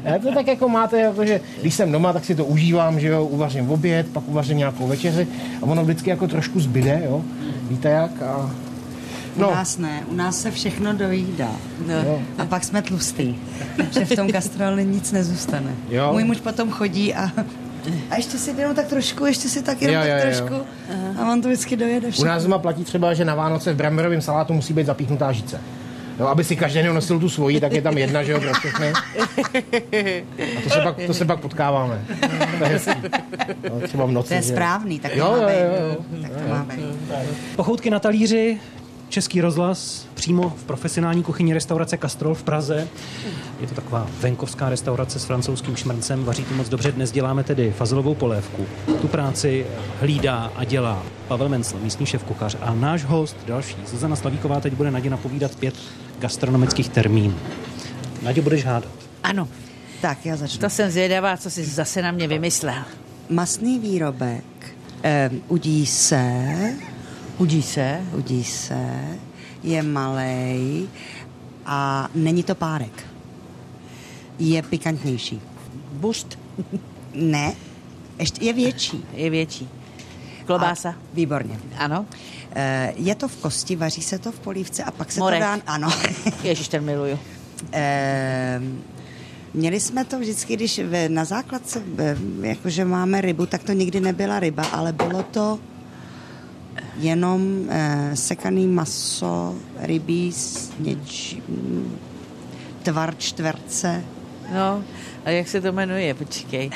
ne 0.04 0.18
to 0.18 0.34
tak 0.34 0.46
jako 0.46 0.68
máte, 0.68 1.00
jako, 1.00 1.24
že 1.24 1.40
když 1.60 1.74
jsem 1.74 1.92
doma, 1.92 2.12
tak 2.12 2.24
si 2.24 2.34
to 2.34 2.44
užívám, 2.44 3.00
že 3.00 3.08
jo, 3.08 3.24
uvařím 3.24 3.70
oběd, 3.70 4.06
pak 4.12 4.28
uvařím 4.28 4.58
nějakou 4.58 4.86
večeři 4.86 5.26
a 5.62 5.62
ono 5.62 5.84
vždycky 5.84 6.10
jako 6.10 6.28
trošku 6.28 6.60
zbyde, 6.60 7.02
jo. 7.04 7.22
Víte 7.68 7.88
jak? 7.88 8.22
A... 8.22 8.50
U 9.36 9.40
No, 9.40 9.50
nás 9.50 9.78
ne, 9.78 10.02
u 10.08 10.14
nás 10.14 10.42
se 10.42 10.50
všechno 10.50 10.92
dojídá. 10.94 11.50
No. 11.86 12.22
A 12.38 12.44
pak 12.44 12.64
jsme 12.64 12.82
tlustý, 12.82 13.34
že 13.90 14.04
v 14.04 14.16
tom 14.16 14.28
gastroli 14.28 14.84
nic 14.84 15.12
nezůstane. 15.12 15.70
Jo. 15.90 16.12
Můj 16.12 16.24
muž 16.24 16.36
potom 16.40 16.70
chodí 16.70 17.14
a, 17.14 17.30
a 18.10 18.16
ještě 18.16 18.38
si 18.38 18.50
jenom 18.50 18.74
tak 18.74 18.86
trošku, 18.86 19.26
ještě 19.26 19.48
si 19.48 19.62
tak 19.62 19.82
jenom 19.82 19.96
Jo, 19.96 20.02
tak 20.02 20.10
jo, 20.10 20.16
jo. 20.16 20.22
trošku. 20.22 20.66
A 21.22 21.32
on 21.32 21.42
to 21.42 21.48
vždycky 21.48 21.76
dojede 21.76 22.08
u 22.08 22.10
všechno. 22.10 22.30
nás 22.30 22.42
doma 22.42 22.58
platí 22.58 22.84
třeba, 22.84 23.14
že 23.14 23.24
na 23.24 23.34
Vánoce 23.34 23.72
v 23.72 23.76
bramborovém 23.76 24.20
salátu 24.20 24.52
musí 24.52 24.72
být 24.74 24.86
zapíchnutá 24.86 25.32
žice. 25.32 25.60
Jo, 26.20 26.26
aby 26.26 26.44
si 26.44 26.56
každý 26.56 26.82
nosil 26.82 27.20
tu 27.20 27.28
svoji, 27.28 27.60
tak 27.60 27.72
je 27.72 27.82
tam 27.82 27.98
jedna, 27.98 28.22
že 28.22 28.32
jo, 28.32 28.40
pro 28.40 28.52
všechny. 28.52 28.92
A 30.58 30.60
to 30.64 30.70
se 30.70 30.80
pak, 30.80 30.96
to 31.06 31.14
se 31.14 31.24
pak 31.24 31.40
potkáváme. 31.40 32.04
To 32.58 32.64
je 32.64 32.70
hezký. 32.70 32.90
No, 33.70 33.80
třeba 33.80 34.06
v 34.06 34.10
noci. 34.12 34.28
To 34.28 34.34
je 34.34 34.40
jo. 34.40 34.48
správný, 34.48 35.00
tak 35.00 35.12
to 35.12 35.18
Jo, 35.18 35.30
má 35.30 35.36
jo, 35.36 35.46
být. 35.46 35.54
jo, 35.54 35.86
jo. 35.88 36.22
Tak 36.22 36.30
to 36.42 36.48
má 36.48 36.66
být. 36.76 36.84
Pochoutky 37.56 37.90
na 37.90 37.98
talíři, 37.98 38.60
Český 39.08 39.40
rozhlas, 39.40 40.06
přímo 40.14 40.54
v 40.58 40.64
profesionální 40.64 41.22
kuchyni 41.22 41.54
restaurace 41.54 41.98
Castrol 41.98 42.34
v 42.34 42.42
Praze. 42.42 42.88
Je 43.60 43.66
to 43.66 43.74
taková 43.74 44.06
venkovská 44.20 44.68
restaurace 44.68 45.18
s 45.18 45.24
francouzským 45.24 45.76
šmrncem, 45.76 46.24
vaří 46.24 46.44
to 46.44 46.54
moc 46.54 46.68
dobře. 46.68 46.92
Dnes 46.92 47.12
děláme 47.12 47.44
tedy 47.44 47.72
fazelovou 47.78 48.14
polévku. 48.14 48.66
Tu 49.00 49.08
práci 49.08 49.66
hlídá 50.00 50.52
a 50.56 50.64
dělá 50.64 51.02
Pavel 51.28 51.48
Mencl, 51.48 51.78
místní 51.82 52.06
šéf 52.06 52.24
kuchař. 52.24 52.56
A 52.60 52.74
náš 52.74 53.04
host 53.04 53.36
další, 53.46 53.76
Zuzana 53.86 54.16
Slavíková, 54.16 54.60
teď 54.60 54.72
bude 54.72 54.90
Nadě 54.90 55.10
napovídat 55.10 55.54
pět 55.56 55.74
gastronomických 56.18 56.88
termínů. 56.88 57.34
Nadě, 58.22 58.42
budeš 58.42 58.64
hádat. 58.64 58.92
Ano, 59.22 59.48
Tak, 60.00 60.26
já 60.26 60.36
začnu. 60.36 60.60
to 60.60 60.70
jsem 60.70 60.90
zvědavá, 60.90 61.36
co 61.36 61.50
jsi 61.50 61.64
zase 61.64 62.02
na 62.02 62.10
mě 62.10 62.28
vymyslel. 62.28 62.82
Masný 63.30 63.78
výrobek 63.78 64.44
eh, 65.04 65.30
udí 65.48 65.86
se, 65.86 66.44
Udí 67.38 67.62
se. 67.62 68.00
udí 68.16 68.44
se, 68.44 68.90
je 69.62 69.82
malej 69.82 70.86
a 71.66 72.08
není 72.14 72.42
to 72.42 72.54
párek. 72.54 73.06
Je 74.38 74.62
pikantnější. 74.62 75.40
Bust 75.92 76.38
Ne, 77.14 77.54
ještě 78.18 78.44
je 78.44 78.52
větší. 78.52 79.04
je 79.12 79.30
větší. 79.30 79.68
Klobása. 80.46 80.88
A, 80.90 80.94
výborně. 81.14 81.58
Ano. 81.78 82.06
Eh, 82.54 82.92
Je 82.96 83.14
to 83.14 83.28
v 83.28 83.36
kosti, 83.36 83.76
vaří 83.76 84.02
se 84.02 84.18
to 84.18 84.32
v 84.32 84.38
polívce 84.38 84.84
a 84.84 84.90
pak 84.90 85.12
se 85.12 85.20
Morek. 85.20 85.40
to 85.40 85.44
dá... 85.46 85.58
Ano. 85.66 85.88
Ježiš, 86.42 86.68
ten 86.68 86.84
miluju. 86.84 87.18
Eh, 87.72 88.60
Měli 89.54 89.80
jsme 89.80 90.04
to 90.04 90.18
vždycky, 90.18 90.56
když 90.56 90.80
na 91.08 91.24
základce, 91.24 91.82
jakože 92.42 92.84
máme 92.84 93.20
rybu, 93.20 93.46
tak 93.46 93.62
to 93.62 93.72
nikdy 93.72 94.00
nebyla 94.00 94.40
ryba, 94.40 94.64
ale 94.66 94.92
bylo 94.92 95.22
to 95.22 95.58
jenom 96.96 97.66
eh, 97.68 98.10
sekaný 98.16 98.66
maso, 98.68 99.54
rybí 99.78 100.32
s 100.32 100.70
něčím, 100.78 101.98
tvar 102.82 103.14
čtverce. 103.18 104.04
No, 104.54 104.84
a 105.24 105.30
jak 105.30 105.48
se 105.48 105.60
to 105.60 105.72
jmenuje? 105.72 106.14
Počkej. 106.14 106.70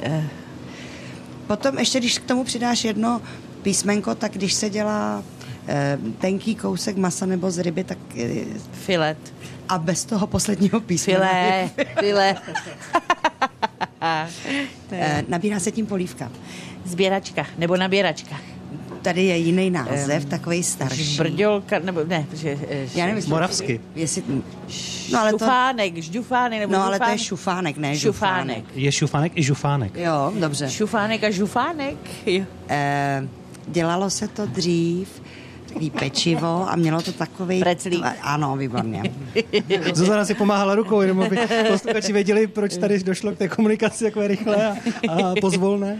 Eh, 0.00 0.24
Potom 1.46 1.78
ještě, 1.78 1.98
když 1.98 2.18
k 2.18 2.24
tomu 2.24 2.44
přidáš 2.44 2.84
jedno 2.84 3.20
písmenko, 3.62 4.14
tak 4.14 4.32
když 4.32 4.52
se 4.54 4.70
dělá 4.70 5.22
eh, 5.68 5.98
tenký 6.18 6.54
kousek 6.54 6.96
masa 6.96 7.26
nebo 7.26 7.50
z 7.50 7.58
ryby, 7.58 7.84
tak 7.84 7.98
eh, 8.18 8.44
Filet. 8.72 9.18
a 9.68 9.78
bez 9.78 10.04
toho 10.04 10.26
posledního 10.26 10.80
písmena. 10.80 11.18
Filé. 11.28 11.70
Filé. 12.00 12.36
Eh, 14.90 15.24
nabírá 15.28 15.60
se 15.60 15.70
tím 15.72 15.86
polívka. 15.86 16.32
Zběračka. 16.84 17.46
Nebo 17.58 17.76
naběračka. 17.76 18.36
Tady 19.06 19.24
je 19.24 19.36
jiný 19.36 19.70
název, 19.70 20.24
takový 20.24 20.62
starší. 20.62 21.16
Brďolka, 21.16 21.78
nebo 21.78 22.04
ne, 22.04 22.26
protože... 22.30 22.58
eh, 22.68 22.86
Já 22.94 23.04
nevím, 23.04 23.16
jestli- 23.16 23.30
Moravsky. 23.30 23.80
Jestli, 23.94 24.22
no 25.12 25.20
ale 25.20 25.30
to, 25.32 25.38
šufánek, 25.38 25.96
žďufánek, 25.96 26.60
nebo 26.60 26.72
no 26.72 26.84
ale 26.84 26.98
to 26.98 27.10
je 27.10 27.18
šufánek, 27.18 27.76
ne 27.76 27.98
Šufánek. 27.98 28.56
žufánek. 28.56 28.64
Je 28.74 28.92
šufánek 28.92 29.32
i 29.34 29.42
žufánek. 29.42 29.92
Jo, 29.96 30.32
dobře. 30.40 30.70
Šufánek 30.70 31.24
a 31.24 31.30
žufánek. 31.30 31.96
Jo. 32.26 32.44
Eh, 32.68 33.28
dělalo 33.66 34.10
se 34.10 34.28
to 34.28 34.46
dřív, 34.46 35.22
takový 35.68 35.90
pečivo 35.90 36.66
a 36.70 36.76
mělo 36.76 37.02
to 37.02 37.12
takový... 37.12 37.60
Preclík. 37.60 38.04
Ano, 38.22 38.56
výborně. 38.56 39.02
Zuzana 39.94 40.24
si 40.24 40.34
pomáhala 40.34 40.74
rukou, 40.74 41.00
jenom 41.00 41.20
aby 41.22 41.38
posluchači 41.68 42.12
věděli, 42.12 42.46
proč 42.46 42.76
tady 42.76 42.98
došlo 43.02 43.32
k 43.32 43.38
té 43.38 43.48
komunikaci 43.48 44.04
takové 44.04 44.28
rychle 44.28 44.66
a, 44.66 44.76
a 45.12 45.34
pozvolné. 45.40 45.98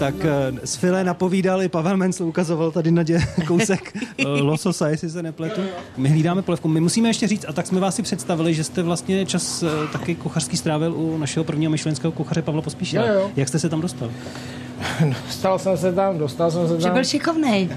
Tak 0.00 0.14
eh, 0.24 0.52
z 0.66 0.76
filé 0.76 1.04
napovídal 1.04 1.62
i 1.62 1.68
Pavel 1.68 1.96
Mencl, 1.96 2.24
ukazoval 2.24 2.70
tady 2.70 2.90
na 2.90 3.02
dě 3.02 3.20
kousek 3.46 3.96
eh, 4.18 4.24
lososa, 4.26 4.88
jestli 4.88 5.10
se 5.10 5.22
nepletu. 5.22 5.60
My 5.96 6.08
hlídáme 6.08 6.42
polevku. 6.42 6.68
My 6.68 6.80
musíme 6.80 7.08
ještě 7.08 7.26
říct, 7.28 7.44
a 7.48 7.52
tak 7.52 7.66
jsme 7.66 7.80
vás 7.80 7.94
si 7.94 8.02
představili, 8.02 8.54
že 8.54 8.64
jste 8.64 8.82
vlastně 8.82 9.26
čas 9.26 9.62
eh, 9.62 9.66
taky 9.92 10.14
kuchařský 10.14 10.56
strávil 10.56 10.94
u 10.94 11.18
našeho 11.18 11.44
prvního 11.44 11.70
myšlenského 11.70 12.12
kuchaře 12.12 12.42
Pavla 12.42 12.62
Pospíšila. 12.62 13.06
Jo, 13.06 13.14
jo. 13.14 13.30
Jak 13.36 13.48
jste 13.48 13.58
se 13.58 13.68
tam 13.68 13.80
dostal? 13.80 14.10
Dostal 15.26 15.58
jsem 15.58 15.76
se 15.76 15.92
tam, 15.92 16.18
dostal 16.18 16.50
jsem 16.50 16.68
se 16.68 16.76
Že 16.76 16.82
tam. 16.82 16.92
byl 16.94 17.04
šikovnej. 17.04 17.68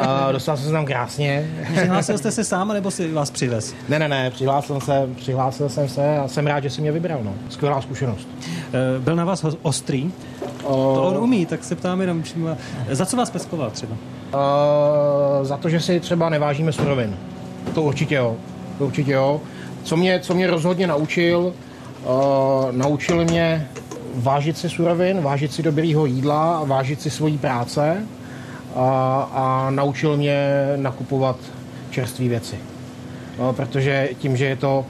A 0.00 0.32
dostal 0.32 0.56
jsem 0.56 0.66
se 0.66 0.72
tam 0.72 0.86
krásně. 0.86 1.50
Přihlásil 1.76 2.18
jste 2.18 2.30
se 2.30 2.44
sám, 2.44 2.68
nebo 2.68 2.90
si 2.90 3.12
vás 3.12 3.30
přivez? 3.30 3.74
Ne, 3.88 3.98
ne, 3.98 4.08
ne, 4.08 4.30
přihlásil, 4.30 4.80
se, 4.80 5.08
přihlásil 5.16 5.68
jsem 5.68 5.88
se 5.88 6.18
a 6.18 6.28
jsem 6.28 6.46
rád, 6.46 6.60
že 6.62 6.70
si 6.70 6.80
mě 6.80 6.92
vybral. 6.92 7.20
No. 7.22 7.34
Skvělá 7.48 7.82
zkušenost. 7.82 8.28
Byl 8.98 9.16
na 9.16 9.24
vás 9.24 9.44
ostrý? 9.62 10.10
To 10.62 11.02
on 11.02 11.16
umí, 11.16 11.46
tak 11.46 11.64
se 11.64 11.76
ptám 11.76 12.00
jenom 12.00 12.22
přímo. 12.22 12.56
Za 12.90 13.06
co 13.06 13.16
vás 13.16 13.30
peskoval 13.30 13.70
třeba? 13.70 13.92
Uh, 13.94 15.46
za 15.46 15.56
to, 15.56 15.68
že 15.68 15.80
si 15.80 16.00
třeba 16.00 16.28
nevážíme 16.28 16.72
surovin. 16.72 17.16
To 17.74 17.82
určitě 17.82 18.14
jo. 18.14 18.36
To 18.78 18.86
určitě 18.86 19.12
jo. 19.12 19.40
Co 19.82 19.96
mě, 19.96 20.20
co 20.20 20.34
mě 20.34 20.46
rozhodně 20.46 20.86
naučil, 20.86 21.52
uh, 22.04 22.12
naučil 22.72 23.24
mě 23.24 23.68
vážit 24.14 24.58
si 24.58 24.68
surovin, 24.68 25.20
vážit 25.20 25.52
si 25.52 25.62
dobrýho 25.62 26.06
jídla, 26.06 26.64
vážit 26.64 27.02
si 27.02 27.10
svojí 27.10 27.38
práce 27.38 28.06
a, 28.76 29.28
a 29.32 29.70
naučil 29.70 30.16
mě 30.16 30.38
nakupovat 30.76 31.36
čerstvé 31.90 32.28
věci. 32.28 32.56
No, 33.38 33.52
protože 33.52 34.08
tím, 34.18 34.36
že 34.36 34.44
je 34.44 34.56
to 34.56 34.84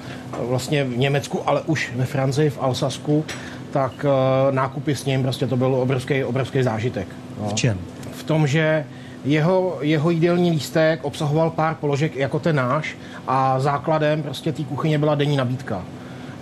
vlastně 0.49 0.85
v 0.85 0.99
Německu, 0.99 1.41
ale 1.47 1.63
už 1.67 1.93
ve 1.97 2.05
Francii, 2.05 2.51
v 2.51 2.59
Alsasku, 2.63 3.25
tak 3.73 3.93
uh, 4.05 4.55
nákupy 4.55 4.95
s 4.95 5.05
ním 5.05 5.23
prostě 5.23 5.47
to 5.47 5.57
byl 5.57 5.75
obrovský, 5.75 6.25
obrovský 6.25 6.63
zážitek. 6.63 7.09
No 7.43 7.49
V 7.49 7.55
čem? 7.55 7.79
v 8.13 8.23
tom, 8.23 8.47
že 8.47 8.85
jeho, 9.25 9.79
jeho 9.81 10.11
jídelní 10.11 10.51
lístek 10.51 11.05
obsahoval 11.05 11.51
pár 11.51 11.75
položek 11.75 12.17
jako 12.17 12.39
ten 12.39 12.57
náš 12.57 12.97
a 13.29 13.61
základem 13.61 14.23
prostě 14.23 14.53
té 14.53 14.65
kuchyně 14.65 14.99
byla 14.99 15.15
denní 15.15 15.37
nabídka. 15.37 15.85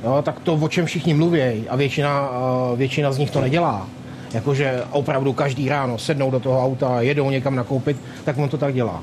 Jo, 0.05 0.23
tak 0.23 0.41
to, 0.41 0.55
o 0.55 0.69
čem 0.69 0.87
všichni 0.87 1.15
mluví 1.15 1.69
a 1.69 1.77
většina, 1.77 2.31
eh, 2.31 2.77
většina 2.77 3.13
z 3.13 3.19
nich 3.19 3.31
to 3.31 3.41
nedělá, 3.41 3.87
jakože 4.35 4.83
opravdu 4.91 5.33
každý 5.33 5.69
ráno 5.69 5.99
sednou 5.99 6.31
do 6.31 6.41
toho 6.41 6.65
auta 6.65 7.01
jedou 7.01 7.31
někam 7.31 7.55
nakoupit, 7.55 7.97
tak 8.25 8.39
on 8.39 8.49
to 8.49 8.59
tak 8.59 8.75
dělá. 8.75 9.03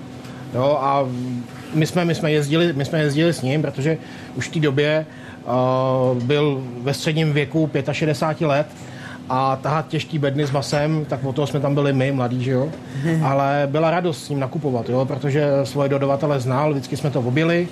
Jo, 0.54 0.78
a 0.82 1.06
my 1.74 1.86
jsme, 1.86 2.06
my, 2.06 2.16
jsme 2.16 2.32
jezdili, 2.32 2.74
my 2.74 2.86
jsme 2.86 3.00
jezdili 3.00 3.34
s 3.34 3.42
ním, 3.42 3.62
protože 3.62 3.98
už 4.36 4.48
v 4.50 4.52
té 4.52 4.60
době 4.60 5.06
byl 6.14 6.64
ve 6.82 6.94
středním 6.94 7.34
věku 7.34 7.70
65 7.92 8.48
let 8.48 8.68
a 9.30 9.56
tahat 9.56 9.88
těžký 9.88 10.20
bedny 10.20 10.46
s 10.46 10.52
masem, 10.52 11.06
tak 11.10 11.24
o 11.24 11.34
toho 11.34 11.48
jsme 11.48 11.60
tam 11.60 11.74
byli 11.74 11.94
my, 11.94 12.12
mladí, 12.12 12.44
že 12.44 12.52
jo. 12.52 12.70
Ale 13.24 13.68
byla 13.72 13.92
radost 13.92 14.26
s 14.26 14.30
ním 14.30 14.40
nakupovat, 14.40 14.90
jo, 14.90 15.06
protože 15.06 15.50
svoje 15.64 15.90
dodavatele 15.90 16.40
znal, 16.40 16.72
vždycky 16.72 16.98
jsme 16.98 17.10
to 17.10 17.20
objeli, 17.20 17.68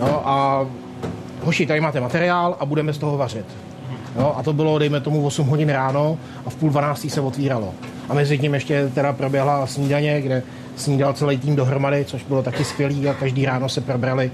no 0.00 0.28
a 0.28 0.66
hoši, 1.42 1.66
tady 1.66 1.80
máte 1.80 2.00
materiál 2.00 2.56
a 2.60 2.66
budeme 2.66 2.92
z 2.92 2.98
toho 2.98 3.16
vařit. 3.16 3.46
Jo, 4.18 4.34
a 4.36 4.42
to 4.42 4.52
bylo, 4.52 4.78
dejme 4.78 5.00
tomu, 5.00 5.26
8 5.26 5.46
hodin 5.46 5.68
ráno 5.68 6.18
a 6.46 6.50
v 6.50 6.54
půl 6.54 6.70
12 6.70 7.10
se 7.10 7.20
otvíralo. 7.20 7.74
A 8.08 8.14
mezi 8.14 8.38
tím 8.38 8.54
ještě 8.54 8.90
teda 8.94 9.12
proběhla 9.12 9.66
snídaně, 9.66 10.22
kde 10.22 10.42
snídal 10.76 11.12
celý 11.12 11.38
tým 11.38 11.56
dohromady, 11.56 12.04
což 12.04 12.24
bylo 12.24 12.42
taky 12.42 12.64
skvělý 12.64 13.08
a 13.08 13.14
každý 13.14 13.46
ráno 13.46 13.68
se 13.68 13.80
probrali 13.80 14.30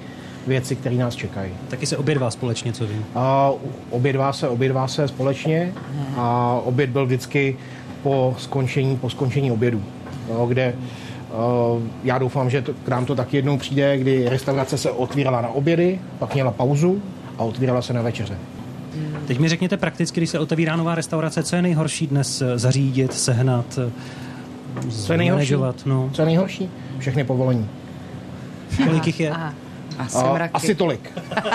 věci, 0.46 0.76
které 0.76 0.96
nás 0.96 1.16
čekají. 1.16 1.52
Taky 1.68 1.86
se 1.86 1.96
obědvá 1.96 2.30
společně, 2.30 2.72
co 2.72 2.86
vím. 2.86 3.04
A 3.14 3.50
obědvá 3.90 4.32
se, 4.32 4.48
obědvá 4.48 4.88
se 4.88 5.08
společně 5.08 5.72
a 6.16 6.60
oběd 6.64 6.90
byl 6.90 7.06
vždycky 7.06 7.56
po 8.02 8.34
skončení, 8.38 8.96
po 8.96 9.10
skončení 9.10 9.50
obědu, 9.52 9.82
jo, 10.30 10.46
kde 10.46 10.74
uh, 11.74 11.82
já 12.04 12.18
doufám, 12.18 12.50
že 12.50 12.62
to, 12.62 12.74
k 12.84 12.88
nám 12.88 13.06
to 13.06 13.14
taky 13.14 13.36
jednou 13.36 13.58
přijde, 13.58 13.98
kdy 13.98 14.28
restaurace 14.28 14.78
se 14.78 14.90
otvírala 14.90 15.40
na 15.40 15.48
obědy, 15.48 16.00
pak 16.18 16.34
měla 16.34 16.50
pauzu 16.50 17.02
a 17.38 17.42
otvírala 17.42 17.82
se 17.82 17.92
na 17.92 18.02
večeře. 18.02 18.38
Teď 19.26 19.38
mi 19.38 19.48
řekněte 19.48 19.76
prakticky, 19.76 20.20
když 20.20 20.30
se 20.30 20.38
otevírá 20.38 20.76
nová 20.76 20.94
restaurace, 20.94 21.42
co 21.42 21.56
je 21.56 21.62
nejhorší 21.62 22.06
dnes 22.06 22.42
eh, 22.42 22.58
zařídit, 22.58 23.12
sehnat, 23.12 23.78
eh, 23.78 24.90
Co 24.90 25.12
je 25.12 25.18
nejhorší? 25.18 25.54
No. 25.86 26.10
Co 26.12 26.22
je 26.22 26.26
nejhorší? 26.26 26.70
Všechny 26.98 27.24
povolení. 27.24 27.68
Kolik 28.84 29.06
jich 29.06 29.20
je? 29.20 29.30
Aha. 29.30 29.54
Asi 29.98 30.16
A, 30.18 30.32
mraky. 30.34 30.54
asi 30.54 30.74
tolik. 30.74 31.10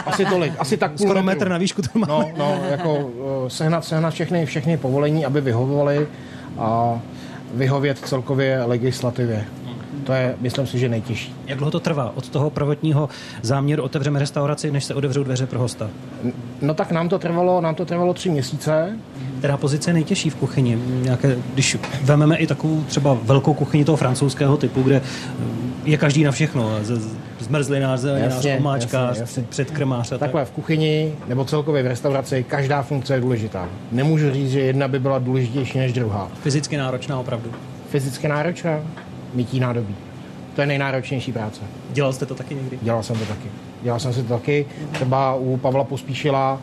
Asi 0.06 0.26
tolik. 0.26 0.54
Asi 0.60 0.78
tak 0.78 0.92
půl 0.92 0.98
Skoro 1.08 1.24
metru. 1.24 1.40
metr 1.40 1.50
na 1.50 1.58
výšku 1.58 1.82
to 1.82 2.00
má. 2.00 2.08
No, 2.10 2.30
no, 2.38 2.60
jako 2.72 2.94
uh, 2.96 3.48
sehnat, 3.48 3.86
sehnat 3.86 4.14
všechny, 4.14 4.46
všechny 4.46 4.78
povolení, 4.78 5.26
aby 5.26 5.42
vyhovovaly 5.42 6.08
a 6.58 7.00
vyhovět 7.54 8.00
celkově 8.00 8.64
legislativě. 8.64 9.46
To 10.08 10.14
je, 10.14 10.36
myslím 10.40 10.68
si, 10.68 10.80
že 10.80 10.90
nejtěžší. 10.90 11.36
Jak 11.48 11.58
dlouho 11.58 11.72
to 11.72 11.80
trvá 11.80 12.12
od 12.16 12.30
toho 12.30 12.50
prvotního 12.50 13.10
záměru 13.42 13.84
otevřeme 13.84 14.20
restauraci, 14.20 14.72
než 14.72 14.84
se 14.84 14.94
otevřou 14.94 15.24
dveře 15.24 15.46
pro 15.46 15.60
hosta? 15.60 15.90
No 16.62 16.74
tak 16.74 16.92
nám 16.92 17.10
to 17.10 17.20
trvalo, 17.20 17.62
nám 17.62 17.76
to 17.76 17.86
trvalo 17.86 18.14
tři 18.14 18.30
měsíce. 18.30 18.98
Která 19.38 19.58
pozice 19.58 19.90
je 19.90 19.94
nejtěžší 19.94 20.30
v 20.30 20.36
kuchyni? 20.36 20.80
Nějaké, 21.02 21.38
když 21.54 21.78
vezmeme 22.04 22.38
i 22.38 22.48
takovou 22.48 22.84
třeba 22.84 23.18
velkou 23.24 23.54
kuchyni 23.54 23.86
toho 23.86 23.96
francouzského 23.96 24.58
typu, 24.58 24.84
kde 24.84 25.02
je 25.86 25.98
každý 25.98 26.24
na 26.24 26.32
všechno. 26.32 26.72
Zmrzlinář, 27.40 28.00
zeleninář, 28.00 28.46
omáčkář, 28.60 29.40
předkrmář 29.50 30.10
tak. 30.10 30.20
Takhle 30.20 30.46
v 30.46 30.52
kuchyni 30.52 31.14
nebo 31.28 31.46
celkově 31.46 31.84
v 31.84 31.88
restauraci 31.88 32.44
každá 32.44 32.82
funkce 32.82 33.14
je 33.14 33.22
důležitá. 33.22 33.70
Nemůžu 33.92 34.32
říct, 34.32 34.52
že 34.52 34.60
jedna 34.60 34.88
by 34.88 35.00
byla 35.00 35.20
důležitější 35.20 35.78
než 35.78 35.94
druhá. 35.94 36.28
Fyzicky 36.42 36.78
náročná 36.78 37.20
opravdu. 37.20 37.52
Fyzicky 37.90 38.28
náročná, 38.28 38.80
mytí 39.34 39.60
nádobí. 39.60 39.96
To 40.56 40.62
je 40.62 40.68
nejnáročnější 40.68 41.32
práce. 41.32 41.62
Dělal 41.90 42.14
jste 42.14 42.26
to 42.26 42.36
taky 42.36 42.56
někdy? 42.56 42.80
Dělal 42.82 43.04
jsem 43.04 43.20
to 43.20 43.26
taky. 43.26 43.50
Dělal 43.82 44.00
jsem 44.00 44.14
si 44.14 44.24
to 44.24 44.34
taky. 44.34 44.66
Třeba 44.92 45.36
u 45.36 45.58
Pavla 45.58 45.84
Pospíšila 45.84 46.60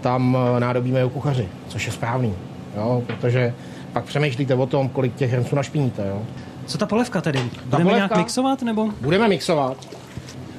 tam 0.00 0.36
eh, 0.56 0.60
nádobíme 0.60 1.04
u 1.04 1.08
kuchaři, 1.08 1.48
což 1.68 1.86
je 1.86 1.92
správný. 1.92 2.34
Jo? 2.76 3.02
Protože 3.06 3.54
pak 3.92 4.04
přemýšlíte 4.04 4.54
o 4.54 4.66
tom, 4.66 4.88
kolik 4.88 5.14
těch 5.14 5.32
hrnců 5.32 5.56
našpiníte. 5.56 6.06
Jo? 6.08 6.22
Co 6.66 6.78
ta 6.78 6.86
polevka 6.86 7.20
tedy? 7.20 7.38
Budeme 7.64 7.84
polevka? 7.90 7.96
nějak 7.96 8.16
mixovat 8.16 8.62
nebo? 8.62 8.88
Budeme 9.00 9.28
mixovat. 9.28 9.88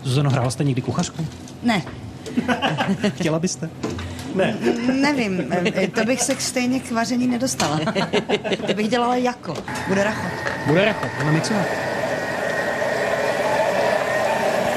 Zuzano, 0.04 0.30
hrála 0.30 0.50
jste 0.50 0.63
někdy 0.63 0.82
kuchařku? 0.82 1.26
Ne, 1.63 1.82
Chtěla 3.15 3.39
byste? 3.39 3.69
nevím, 5.02 5.43
eh, 5.52 5.88
to 5.88 6.06
bych 6.06 6.22
se 6.22 6.36
stejně 6.36 6.80
k 6.80 6.91
vaření 6.91 7.28
nedostala. 7.28 7.80
To 8.67 8.74
bych 8.74 8.88
dělala 8.88 9.15
jako. 9.15 9.54
Bude 9.88 10.04
rachot. 10.04 10.49
Bude 10.69 10.86
rachot. 10.86 11.12
Budeme 11.12 11.32
mixovat. 11.32 11.65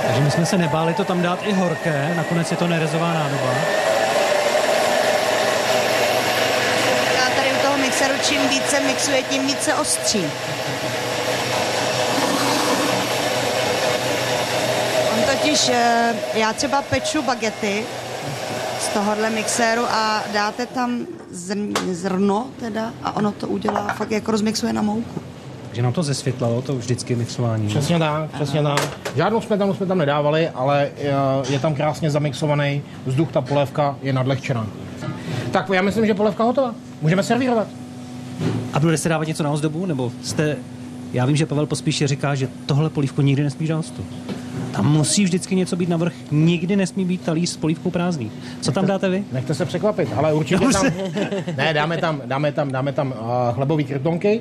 Takže 0.06 0.20
my 0.20 0.30
jsme 0.30 0.46
se 0.46 0.58
nebáli 0.58 0.94
to 0.94 1.04
tam 1.04 1.22
dát 1.22 1.38
i 1.42 1.52
horké, 1.52 2.12
nakonec 2.16 2.50
je 2.50 2.56
to 2.56 2.66
nerezová 2.66 3.12
nádoba. 3.14 3.54
Já 7.16 7.30
tady 7.36 7.48
u 7.52 7.62
toho 7.62 7.78
mixeru 7.78 8.14
čím 8.22 8.48
více 8.48 8.80
mixuje, 8.80 9.22
tím 9.22 9.46
více 9.46 9.74
ostří. 9.74 10.24
On 15.12 15.22
totiž, 15.22 15.68
eh, 15.68 16.14
já 16.34 16.52
třeba 16.52 16.82
peču 16.82 17.22
bagety 17.22 17.84
z 18.80 18.88
tohohle 18.88 19.30
mixéru 19.30 19.82
a 19.90 20.22
dáte 20.32 20.66
tam 20.66 21.06
zrn, 21.30 21.74
zrno 21.90 22.46
teda 22.60 22.92
a 23.02 23.16
ono 23.16 23.32
to 23.32 23.48
udělá, 23.48 23.94
fakt 23.96 24.10
jako 24.10 24.30
rozmixuje 24.30 24.72
na 24.72 24.82
mouku. 24.82 25.31
Takže 25.72 25.82
nám 25.82 25.92
to 25.92 26.02
zesvětlalo, 26.02 26.62
to 26.62 26.76
vždycky 26.76 27.16
mixování. 27.16 27.68
Přesně 27.68 27.98
tak, 27.98 28.30
přesně 28.30 28.62
tak. 28.62 28.98
Žádnou 29.16 29.40
smetanu 29.40 29.74
jsme 29.74 29.86
tam 29.86 29.98
nedávali, 29.98 30.48
ale 30.48 30.90
eh, 30.96 31.12
je 31.52 31.58
tam 31.58 31.74
krásně 31.74 32.10
zamixovaný 32.10 32.82
vzduch, 33.06 33.32
ta 33.32 33.40
polévka 33.40 33.96
je 34.02 34.12
nadlehčená. 34.12 34.66
Tak 35.50 35.70
já 35.72 35.82
myslím, 35.82 36.06
že 36.06 36.14
polévka 36.14 36.44
hotová. 36.44 36.74
Můžeme 37.02 37.22
servírovat. 37.22 37.66
A 38.72 38.80
bude 38.80 38.98
se 38.98 39.08
dávat 39.08 39.28
něco 39.28 39.42
na 39.42 39.50
ozdobu, 39.50 39.86
nebo 39.86 40.12
jste... 40.22 40.56
Já 41.12 41.26
vím, 41.26 41.36
že 41.36 41.46
Pavel 41.46 41.66
Pospíše 41.66 42.06
říká, 42.06 42.34
že 42.34 42.48
tohle 42.66 42.90
polívku 42.90 43.22
nikdy 43.22 43.42
nesmí 43.42 43.66
dát 43.66 43.76
hostu. 43.76 44.04
Tam 44.72 44.92
musí 44.92 45.24
vždycky 45.24 45.56
něco 45.56 45.76
být 45.76 45.88
navrch, 45.88 46.14
nikdy 46.30 46.76
nesmí 46.76 47.04
být 47.04 47.20
talíř 47.20 47.50
s 47.50 47.56
polívkou 47.56 47.90
prázdný. 47.90 48.30
Co 48.60 48.72
tam 48.72 48.86
dáte 48.86 49.08
vy? 49.08 49.24
Nechte 49.32 49.54
se 49.54 49.64
překvapit, 49.64 50.08
ale 50.16 50.32
určitě 50.32 50.66
tam... 50.72 50.86
Ne, 51.56 51.74
dáme 51.74 51.98
tam, 51.98 52.22
dáme 52.24 52.52
tam, 52.52 52.72
dáme 52.72 52.92
tam 52.92 53.08
uh, 53.08 53.54
chlebový 53.54 53.84
krytonky, 53.84 54.40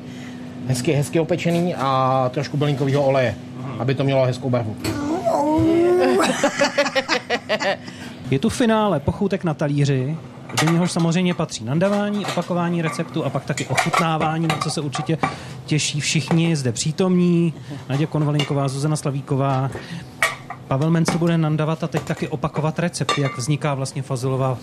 hezky, 0.68 0.92
hezky 0.94 1.20
opečený 1.20 1.76
a 1.76 2.30
trošku 2.34 2.58
bylinkového 2.58 3.04
oleje, 3.04 3.36
aby 3.80 3.96
to 3.96 4.04
mělo 4.04 4.26
hezkou 4.26 4.50
barvu. 4.50 4.76
Je 8.32 8.40
tu 8.40 8.50
finále 8.50 9.00
pochoutek 9.00 9.44
na 9.44 9.54
talíři, 9.54 10.18
do 10.66 10.72
něhož 10.72 10.92
samozřejmě 10.92 11.34
patří 11.34 11.64
nandavání, 11.64 12.26
opakování 12.26 12.82
receptu 12.82 13.26
a 13.26 13.30
pak 13.30 13.46
taky 13.46 13.66
ochutnávání, 13.66 14.48
na 14.48 14.58
co 14.58 14.70
se 14.70 14.82
určitě 14.82 15.18
těší 15.66 16.00
všichni 16.00 16.56
zde 16.56 16.72
přítomní. 16.72 17.54
Nadě 17.90 18.06
Konvalinková, 18.06 18.68
Zuzana 18.68 18.96
Slavíková, 18.96 19.70
Pavel 20.68 20.90
Mencel 20.90 21.18
bude 21.18 21.38
nandavat 21.38 21.84
a 21.84 21.88
teď 21.88 22.02
taky 22.02 22.28
opakovat 22.28 22.80
recept, 22.80 23.18
jak 23.18 23.38
vzniká 23.38 23.74
vlastně 23.74 24.02
fazolová 24.02 24.58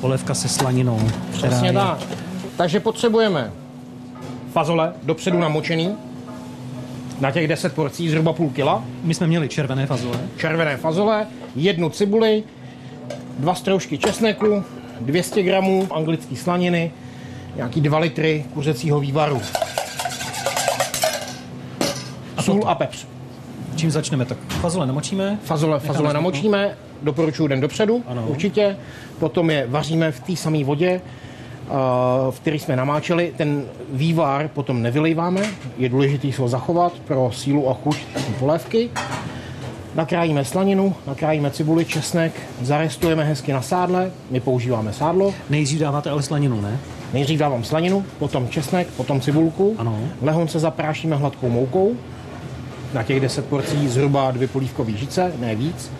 polévka 0.00 0.34
se 0.34 0.48
slaninou. 0.48 1.00
Přesně 1.32 1.68
je- 1.68 1.72
tak. 1.72 1.98
Takže 2.56 2.80
potřebujeme 2.80 3.52
fazole 4.52 4.92
dopředu 5.02 5.38
namočený, 5.38 5.94
na 7.20 7.30
těch 7.30 7.48
10 7.48 7.74
porcí 7.74 8.08
zhruba 8.08 8.32
půl 8.32 8.50
kila, 8.50 8.84
My 9.02 9.14
jsme 9.14 9.26
měli 9.26 9.48
červené 9.48 9.86
fazole. 9.86 10.18
červené 10.36 10.76
fazole, 10.76 11.26
jednu 11.56 11.90
cibuli, 11.90 12.42
dva 13.38 13.54
stroužky 13.54 13.98
česneku, 13.98 14.64
200 15.00 15.42
gramů 15.42 15.88
anglické 15.90 16.36
slaniny, 16.36 16.92
nějaký 17.56 17.80
2 17.80 17.98
litry 17.98 18.44
kuřecího 18.54 19.00
vývaru. 19.00 19.42
Sůl 22.40 22.62
a 22.66 22.74
pepř. 22.74 23.06
Čím 23.76 23.90
začneme? 23.90 24.24
Tak 24.24 24.38
fazole 24.48 24.86
namočíme. 24.86 25.38
Fazole, 25.44 25.80
fazole 25.80 26.14
namočíme, 26.14 26.76
doporučuji 27.02 27.46
den 27.48 27.60
dopředu, 27.60 28.02
Ano. 28.06 28.24
určitě. 28.26 28.76
Potom 29.18 29.50
je 29.50 29.66
vaříme 29.68 30.12
v 30.12 30.20
té 30.20 30.36
samé 30.36 30.64
vodě, 30.64 31.00
v 32.30 32.40
které 32.40 32.56
jsme 32.56 32.76
namáčeli. 32.76 33.32
Ten 33.36 33.64
vývar 33.92 34.48
potom 34.48 34.82
nevylejváme, 34.82 35.42
je 35.78 35.88
důležité 35.88 36.28
ho 36.38 36.48
zachovat 36.48 36.92
pro 36.92 37.30
sílu 37.32 37.70
a 37.70 37.74
chuť 37.74 37.96
polévky. 38.38 38.90
Nakrájíme 39.94 40.44
slaninu, 40.44 40.94
nakrájíme 41.06 41.50
cibuli, 41.50 41.84
česnek, 41.84 42.32
zarestujeme 42.62 43.24
hezky 43.24 43.52
na 43.52 43.62
sádle, 43.62 44.10
my 44.30 44.40
používáme 44.40 44.92
sádlo. 44.92 45.34
Nejdřív 45.50 45.80
dáváte 45.80 46.10
ale 46.10 46.22
slaninu, 46.22 46.60
ne? 46.60 46.78
Nejdřív 47.12 47.38
dávám 47.38 47.64
slaninu, 47.64 48.04
potom 48.18 48.48
česnek, 48.48 48.88
potom 48.96 49.20
cibulku. 49.20 49.74
Ano. 49.78 49.98
Lehonce 50.22 50.58
zaprášíme 50.58 51.16
hladkou 51.16 51.48
moukou. 51.48 51.96
Na 52.94 53.02
těch 53.02 53.20
10 53.20 53.46
porcí 53.46 53.88
zhruba 53.88 54.30
dvě 54.30 54.48
polívkové 54.48 54.92
žice, 54.92 55.32
ne 55.38 55.54
víc. 55.54 55.90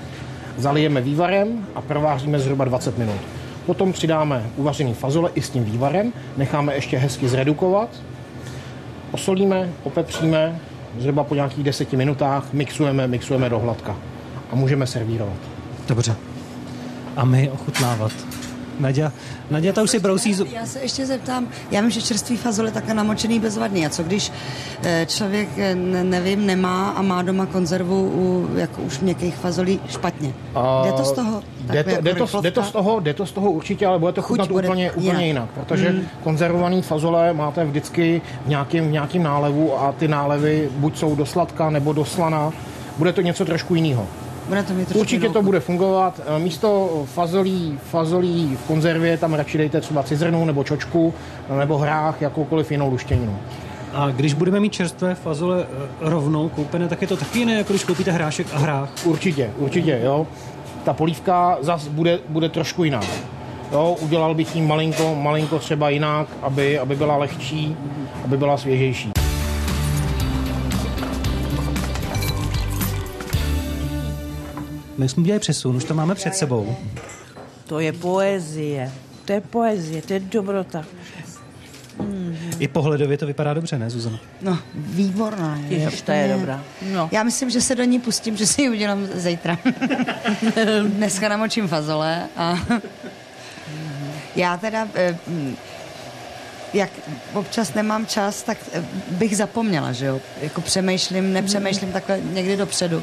Zalijeme 0.57 1.01
vývarem 1.01 1.67
a 1.75 1.81
prováříme 1.81 2.39
zhruba 2.39 2.65
20 2.65 2.99
minut. 2.99 3.40
Potom 3.71 3.93
přidáme 3.93 4.47
uvařený 4.57 4.95
fazole 4.95 5.31
i 5.35 5.43
s 5.43 5.51
tím 5.51 5.65
vývarem, 5.65 6.13
necháme 6.37 6.75
ještě 6.75 6.99
hezky 6.99 7.29
zredukovat. 7.29 7.89
Osolíme, 9.13 9.69
opepříme, 9.83 10.59
zhruba 10.99 11.25
po 11.25 11.35
nějakých 11.35 11.65
10 11.65 11.93
minutách 11.93 12.53
mixujeme, 12.53 13.07
mixujeme 13.07 13.49
do 13.49 13.59
hladka. 13.59 13.97
A 14.53 14.55
můžeme 14.55 14.87
servírovat. 14.87 15.37
Dobře. 15.89 16.15
A 17.17 17.25
my 17.25 17.51
ochutnávat. 17.51 18.13
Nadia, 18.81 19.13
Nadia 19.51 19.73
ta 19.73 19.83
už 19.83 19.91
si 19.91 19.99
brousí 19.99 20.35
zub. 20.35 20.49
Já 20.53 20.67
se 20.67 20.81
ještě 20.81 21.07
zeptám, 21.07 21.49
já 21.71 21.81
vím, 21.81 21.91
že 21.91 22.03
čerstvý 22.03 22.37
fazol 22.37 22.67
je 22.67 22.73
také 22.73 22.95
namočený 22.95 23.41
bezvadný. 23.41 23.87
A 23.87 23.91
co 23.91 24.03
když 24.03 24.33
eh, 24.83 25.07
člověk, 25.07 25.49
eh, 25.57 25.75
ne, 25.75 26.05
nevím, 26.05 26.47
nemá 26.47 26.91
a 26.91 27.03
má 27.03 27.23
doma 27.23 27.47
konzervu 27.47 28.11
u 28.15 28.49
jako 28.57 28.83
už 28.83 28.99
měkkých 29.01 29.35
fazolí 29.37 29.81
špatně? 29.89 30.35
Jde 30.85 30.93
to 30.93 31.05
z 31.05 31.13
toho? 31.13 31.43
Jde 31.61 31.85
to, 31.85 31.91
jako 31.91 32.03
jde, 32.03 32.15
to, 32.15 32.25
rychlovka? 32.25 32.49
jde, 32.49 32.51
to 32.51 32.63
z 32.63 32.73
toho, 32.73 33.01
jde 33.01 33.15
to 33.15 33.27
z 33.27 33.33
toho 33.33 33.51
určitě, 33.51 33.87
ale 33.87 33.99
bude 33.99 34.13
to 34.13 34.23
Chuť 34.23 34.29
chutnat 34.29 34.49
bude 34.49 34.69
úplně, 34.69 34.93
úplně 34.93 35.09
jinak. 35.09 35.23
jinak. 35.23 35.49
Protože 35.51 35.91
mm. 35.91 36.03
konzervovaný 36.23 36.83
fazole 36.83 37.33
máte 37.33 37.65
vždycky 37.65 38.23
v 38.47 38.49
nějakém, 38.49 38.89
v 38.89 38.91
nějakém 38.91 39.23
nálevu 39.23 39.81
a 39.81 39.93
ty 39.93 40.09
nálevy 40.09 40.69
buď 40.73 40.99
jsou 40.99 41.17
do 41.17 41.27
sladka 41.27 41.71
nebo 41.71 41.93
do 41.93 42.05
slana. 42.05 42.53
Bude 42.99 43.13
to 43.13 43.21
něco 43.21 43.45
trošku 43.45 43.75
jiného. 43.75 44.07
Bude 44.51 44.63
to 44.63 44.75
mít 44.75 44.97
Určitě 44.97 45.29
to 45.29 45.43
bude 45.43 45.61
fungovat. 45.61 46.21
E, 46.37 46.39
Místo 46.39 47.03
fazolí, 47.15 47.79
fazolí 47.91 48.57
v 48.57 48.67
konzervě 48.67 49.17
tam 49.17 49.35
radši 49.35 49.59
dejte 49.59 49.81
třeba 49.81 50.03
cizrnu 50.03 50.45
nebo 50.45 50.65
čočku 50.65 51.15
nebo 51.59 51.79
hrách, 51.79 52.23
jakoukoliv 52.23 52.71
jinou 52.71 52.91
luštěninu. 52.91 53.39
A 53.93 54.11
když 54.11 54.35
budeme 54.35 54.61
mít 54.61 54.73
čerstvé 54.73 55.15
fazole 55.15 55.63
eh, 55.63 55.87
rovnou 56.01 56.49
koupené, 56.49 56.89
tak 56.89 57.03
je 57.03 57.09
to 57.09 57.17
taky 57.17 57.39
jiné, 57.39 57.55
jako 57.55 57.73
když 57.73 57.85
koupíte 57.85 58.11
hrášek 58.11 58.47
a 58.53 58.59
hrách. 58.59 58.91
Určitě, 59.05 59.51
určitě, 59.57 60.01
jo. 60.03 60.27
Ta 60.85 60.93
polívka 60.93 61.59
zas 61.61 61.89
bude, 61.89 62.19
bude 62.29 62.49
trošku 62.49 62.85
jiná. 62.85 63.01
Jo, 63.73 63.97
udělal 64.01 64.35
bych 64.35 64.57
jí 64.57 64.63
malinko, 64.63 65.15
malinko 65.15 65.59
třeba 65.59 65.89
jinak, 65.89 66.27
aby, 66.43 66.79
aby 66.79 66.97
byla 66.97 67.17
lehčí, 67.17 67.77
aby 68.25 68.37
byla 68.37 68.57
svěžejší. 68.57 69.13
My 75.01 75.09
jsme 75.09 75.21
udělali 75.21 75.41
přesun, 75.41 75.77
už 75.77 75.85
to 75.85 75.95
máme 75.95 76.15
před 76.15 76.35
sebou. 76.35 76.77
To 77.67 77.81
je 77.81 77.93
poezie. 77.93 78.93
To 79.25 79.33
je 79.33 79.41
poezie, 79.41 80.03
to 80.03 80.13
je 80.13 80.21
dobrota. 80.21 80.85
I 82.59 82.69
pohledově 82.69 83.19
to 83.19 83.27
vypadá 83.27 83.55
dobře, 83.55 83.79
ne, 83.79 83.91
Zuzana? 83.91 84.21
No, 84.43 84.59
výborná. 84.75 85.57
je 85.69 85.79
Ježiš, 85.79 86.03
to 86.03 86.13
je 86.13 86.37
dobrá. 86.37 86.65
No. 86.93 87.09
Já 87.13 87.23
myslím, 87.23 87.51
že 87.51 87.61
se 87.61 87.75
do 87.75 87.85
ní 87.85 88.01
pustím, 88.01 88.37
že 88.37 88.47
si 88.47 88.63
ji 88.63 88.71
udělám 88.71 89.07
zítra. 89.07 89.59
Dneska 90.87 91.29
namočím 91.29 91.69
fazole 91.69 92.29
a 92.37 92.59
já 94.37 94.57
teda, 94.57 94.89
eh, 94.95 95.19
jak 96.75 96.91
občas 97.35 97.75
nemám 97.75 98.07
čas, 98.07 98.43
tak 98.43 98.59
eh, 98.73 98.85
bych 99.11 99.37
zapomněla, 99.37 99.93
že 99.93 100.07
jo? 100.07 100.21
Jako 100.43 100.61
přemýšlím, 100.61 101.33
nepřemýšlím 101.33 101.93
takhle 101.93 102.21
někdy 102.21 102.57
dopředu. 102.57 103.03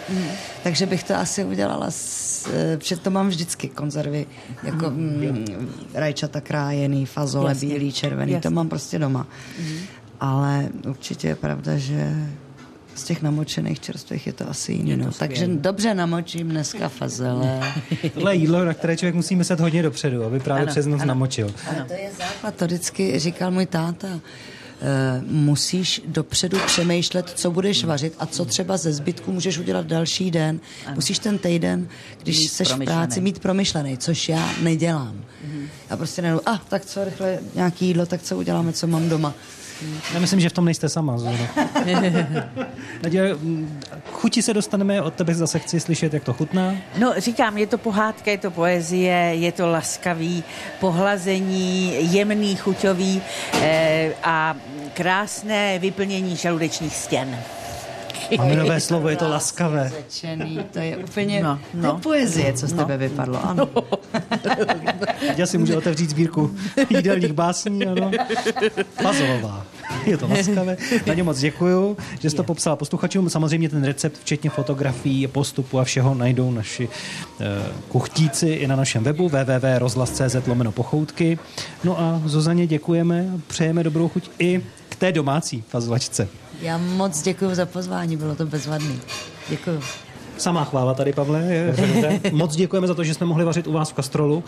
Takže 0.63 0.85
bych 0.85 1.03
to 1.03 1.15
asi 1.15 1.43
udělala, 1.43 1.91
s, 1.91 2.47
eh, 2.91 2.95
to 2.95 3.11
mám 3.11 3.29
vždycky 3.29 3.69
konzervy, 3.69 4.25
jako 4.63 4.89
mm, 4.89 5.69
rajčata 5.93 6.41
krájený, 6.41 7.05
fazole, 7.05 7.51
Jasně. 7.51 7.67
bílý, 7.67 7.91
červený, 7.91 8.31
to 8.31 8.37
Jasně. 8.37 8.49
mám 8.49 8.69
prostě 8.69 8.99
doma. 8.99 9.27
Ale 10.19 10.69
určitě 10.87 11.27
je 11.27 11.35
pravda, 11.35 11.77
že 11.77 12.13
z 12.97 13.03
těch 13.03 13.21
namočených 13.21 13.79
čerstvých 13.79 14.27
je 14.27 14.33
to 14.33 14.49
asi 14.49 14.71
jiný. 14.73 14.97
No. 14.97 15.11
Takže 15.11 15.47
dobře 15.47 15.93
namočím 15.93 16.49
dneska 16.49 16.89
fazole. 16.89 17.73
Tohle 18.13 18.35
je 18.35 18.39
jídlo, 18.39 18.65
na 18.65 18.73
které 18.73 18.97
člověk 18.97 19.15
musí 19.15 19.35
myslet 19.35 19.59
hodně 19.59 19.83
dopředu, 19.83 20.23
aby 20.23 20.39
právě 20.39 20.63
Ano, 20.63 20.71
přes 20.71 20.85
noc 20.85 21.01
ano. 21.01 21.07
namočil. 21.07 21.53
Ale 21.67 21.85
to 21.87 21.93
je 21.93 22.09
základ, 22.17 22.55
to 22.55 22.65
vždycky 22.65 23.19
říkal 23.19 23.51
můj 23.51 23.65
táta. 23.65 24.07
Uh, 24.07 25.31
musíš 25.31 26.01
dopředu 26.07 26.57
přemýšlet, 26.65 27.29
co 27.35 27.51
budeš 27.51 27.83
vařit 27.83 28.13
a 28.19 28.25
co 28.25 28.45
třeba 28.45 28.77
ze 28.77 28.93
zbytku 28.93 29.31
můžeš 29.31 29.57
udělat 29.57 29.85
další 29.85 30.31
den. 30.31 30.59
Musíš 30.95 31.19
ten 31.19 31.37
týden, 31.37 31.87
když 32.23 32.39
Mít 32.39 32.47
seš 32.47 32.71
v 32.71 32.83
práci, 32.83 33.21
mít 33.21 33.39
promyšlený, 33.39 33.97
což 33.97 34.29
já 34.29 34.49
nedělám. 34.61 35.21
Já 35.89 35.97
prostě 35.97 36.21
nejdu, 36.21 36.49
a 36.49 36.51
ah, 36.51 36.59
tak 36.69 36.85
co 36.85 37.03
rychle 37.03 37.39
nějaký 37.55 37.85
jídlo, 37.87 38.05
tak 38.05 38.21
co 38.21 38.37
uděláme, 38.37 38.73
co 38.73 38.87
mám 38.87 39.09
doma. 39.09 39.33
Já 40.13 40.19
myslím, 40.19 40.39
že 40.39 40.49
v 40.49 40.53
tom 40.53 40.65
nejste 40.65 40.89
sama, 40.89 41.17
k 43.03 43.09
chuti 44.11 44.41
se 44.41 44.53
dostaneme, 44.53 45.01
od 45.01 45.13
tebe 45.13 45.35
zase 45.35 45.59
chci 45.59 45.79
slyšet, 45.79 46.13
jak 46.13 46.23
to 46.23 46.33
chutná. 46.33 46.75
No, 46.97 47.13
říkám, 47.17 47.57
je 47.57 47.67
to 47.67 47.77
pohádka, 47.77 48.31
je 48.31 48.37
to 48.37 48.51
poezie, 48.51 49.15
je 49.15 49.51
to 49.51 49.67
laskavý 49.67 50.43
pohlazení, 50.79 51.93
jemný, 52.13 52.55
chuťový 52.55 53.21
eh, 53.53 54.13
a 54.23 54.55
krásné 54.93 55.79
vyplnění 55.79 56.35
žaludečních 56.35 56.95
stěn. 56.95 57.37
Máme 58.37 58.55
nové 58.55 58.79
slovo, 58.79 59.09
je 59.09 59.15
to 59.15 59.29
laskavé. 59.29 59.91
Řečený, 59.97 60.59
to 60.71 60.79
je 60.79 60.97
úplně 60.97 61.43
No, 61.43 61.49
no, 61.49 61.59
no. 61.73 61.93
no. 61.93 61.99
poezie, 61.99 62.53
co 62.53 62.67
z 62.67 62.73
tebe 62.73 62.97
vypadlo. 62.97 63.45
Ano. 63.45 63.69
Naděja 65.27 65.45
si 65.47 65.57
může 65.57 65.77
otevřít 65.77 66.09
sbírku 66.09 66.55
jídelních 66.89 67.33
básní, 67.33 67.85
ano. 67.85 68.11
Fazolová. 69.01 69.65
Je 70.05 70.17
to 70.17 70.27
laskavé. 70.27 70.77
Naděja, 71.07 71.23
moc 71.23 71.39
děkuju, 71.39 71.97
že 72.19 72.29
jsi 72.29 72.35
to 72.35 72.43
popsala 72.43 72.75
posluchačům. 72.75 73.29
Samozřejmě 73.29 73.69
ten 73.69 73.83
recept, 73.83 74.17
včetně 74.17 74.49
fotografií, 74.49 75.27
postupu 75.27 75.79
a 75.79 75.83
všeho, 75.83 76.13
najdou 76.15 76.51
naši 76.51 76.89
eh, 77.39 77.45
kuchtíci 77.87 78.47
i 78.47 78.67
na 78.67 78.75
našem 78.75 79.03
webu 79.03 79.29
www.rozhlas.cz 79.29 80.47
lomeno 80.47 80.71
pochoutky. 80.71 81.39
No 81.83 81.99
a 81.99 82.21
Zuzaně 82.25 82.67
děkujeme 82.67 83.29
a 83.35 83.39
přejeme 83.47 83.83
dobrou 83.83 84.07
chuť 84.09 84.29
i 84.39 84.61
té 84.97 85.11
domácí 85.11 85.63
fazolačce. 85.69 86.27
Já 86.61 86.77
moc 86.77 87.21
děkuji 87.21 87.55
za 87.55 87.65
pozvání, 87.65 88.17
bylo 88.17 88.35
to 88.35 88.45
bezvadný. 88.45 88.99
Děkuji. 89.49 89.79
Samá 90.37 90.63
chvála 90.63 90.93
tady, 90.93 91.13
Pavle. 91.13 91.41
Je, 91.41 91.75
moc 92.31 92.55
děkujeme 92.55 92.87
za 92.87 92.93
to, 92.93 93.03
že 93.03 93.13
jsme 93.13 93.25
mohli 93.25 93.45
vařit 93.45 93.67
u 93.67 93.71
vás 93.71 93.89
v 93.89 93.93
Kastrolu 93.93 94.43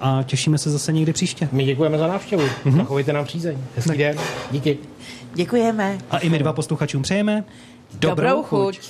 a 0.00 0.22
těšíme 0.22 0.58
se 0.58 0.70
zase 0.70 0.92
někdy 0.92 1.12
příště. 1.12 1.48
My 1.52 1.64
děkujeme 1.64 1.98
za 1.98 2.06
návštěvu. 2.06 2.42
Mm-hmm. 2.42 2.76
Zachovejte 2.76 3.12
nám 3.12 3.24
přízeň. 3.24 3.58
Hezký 3.76 3.98
den. 3.98 4.18
Díky. 4.50 4.78
Děkujeme. 5.34 5.98
A 6.10 6.18
i 6.18 6.28
my 6.28 6.38
dva 6.38 6.52
posluchačům 6.52 7.02
přejeme 7.02 7.44
Dobrou 7.94 8.42
chuť. 8.42 8.80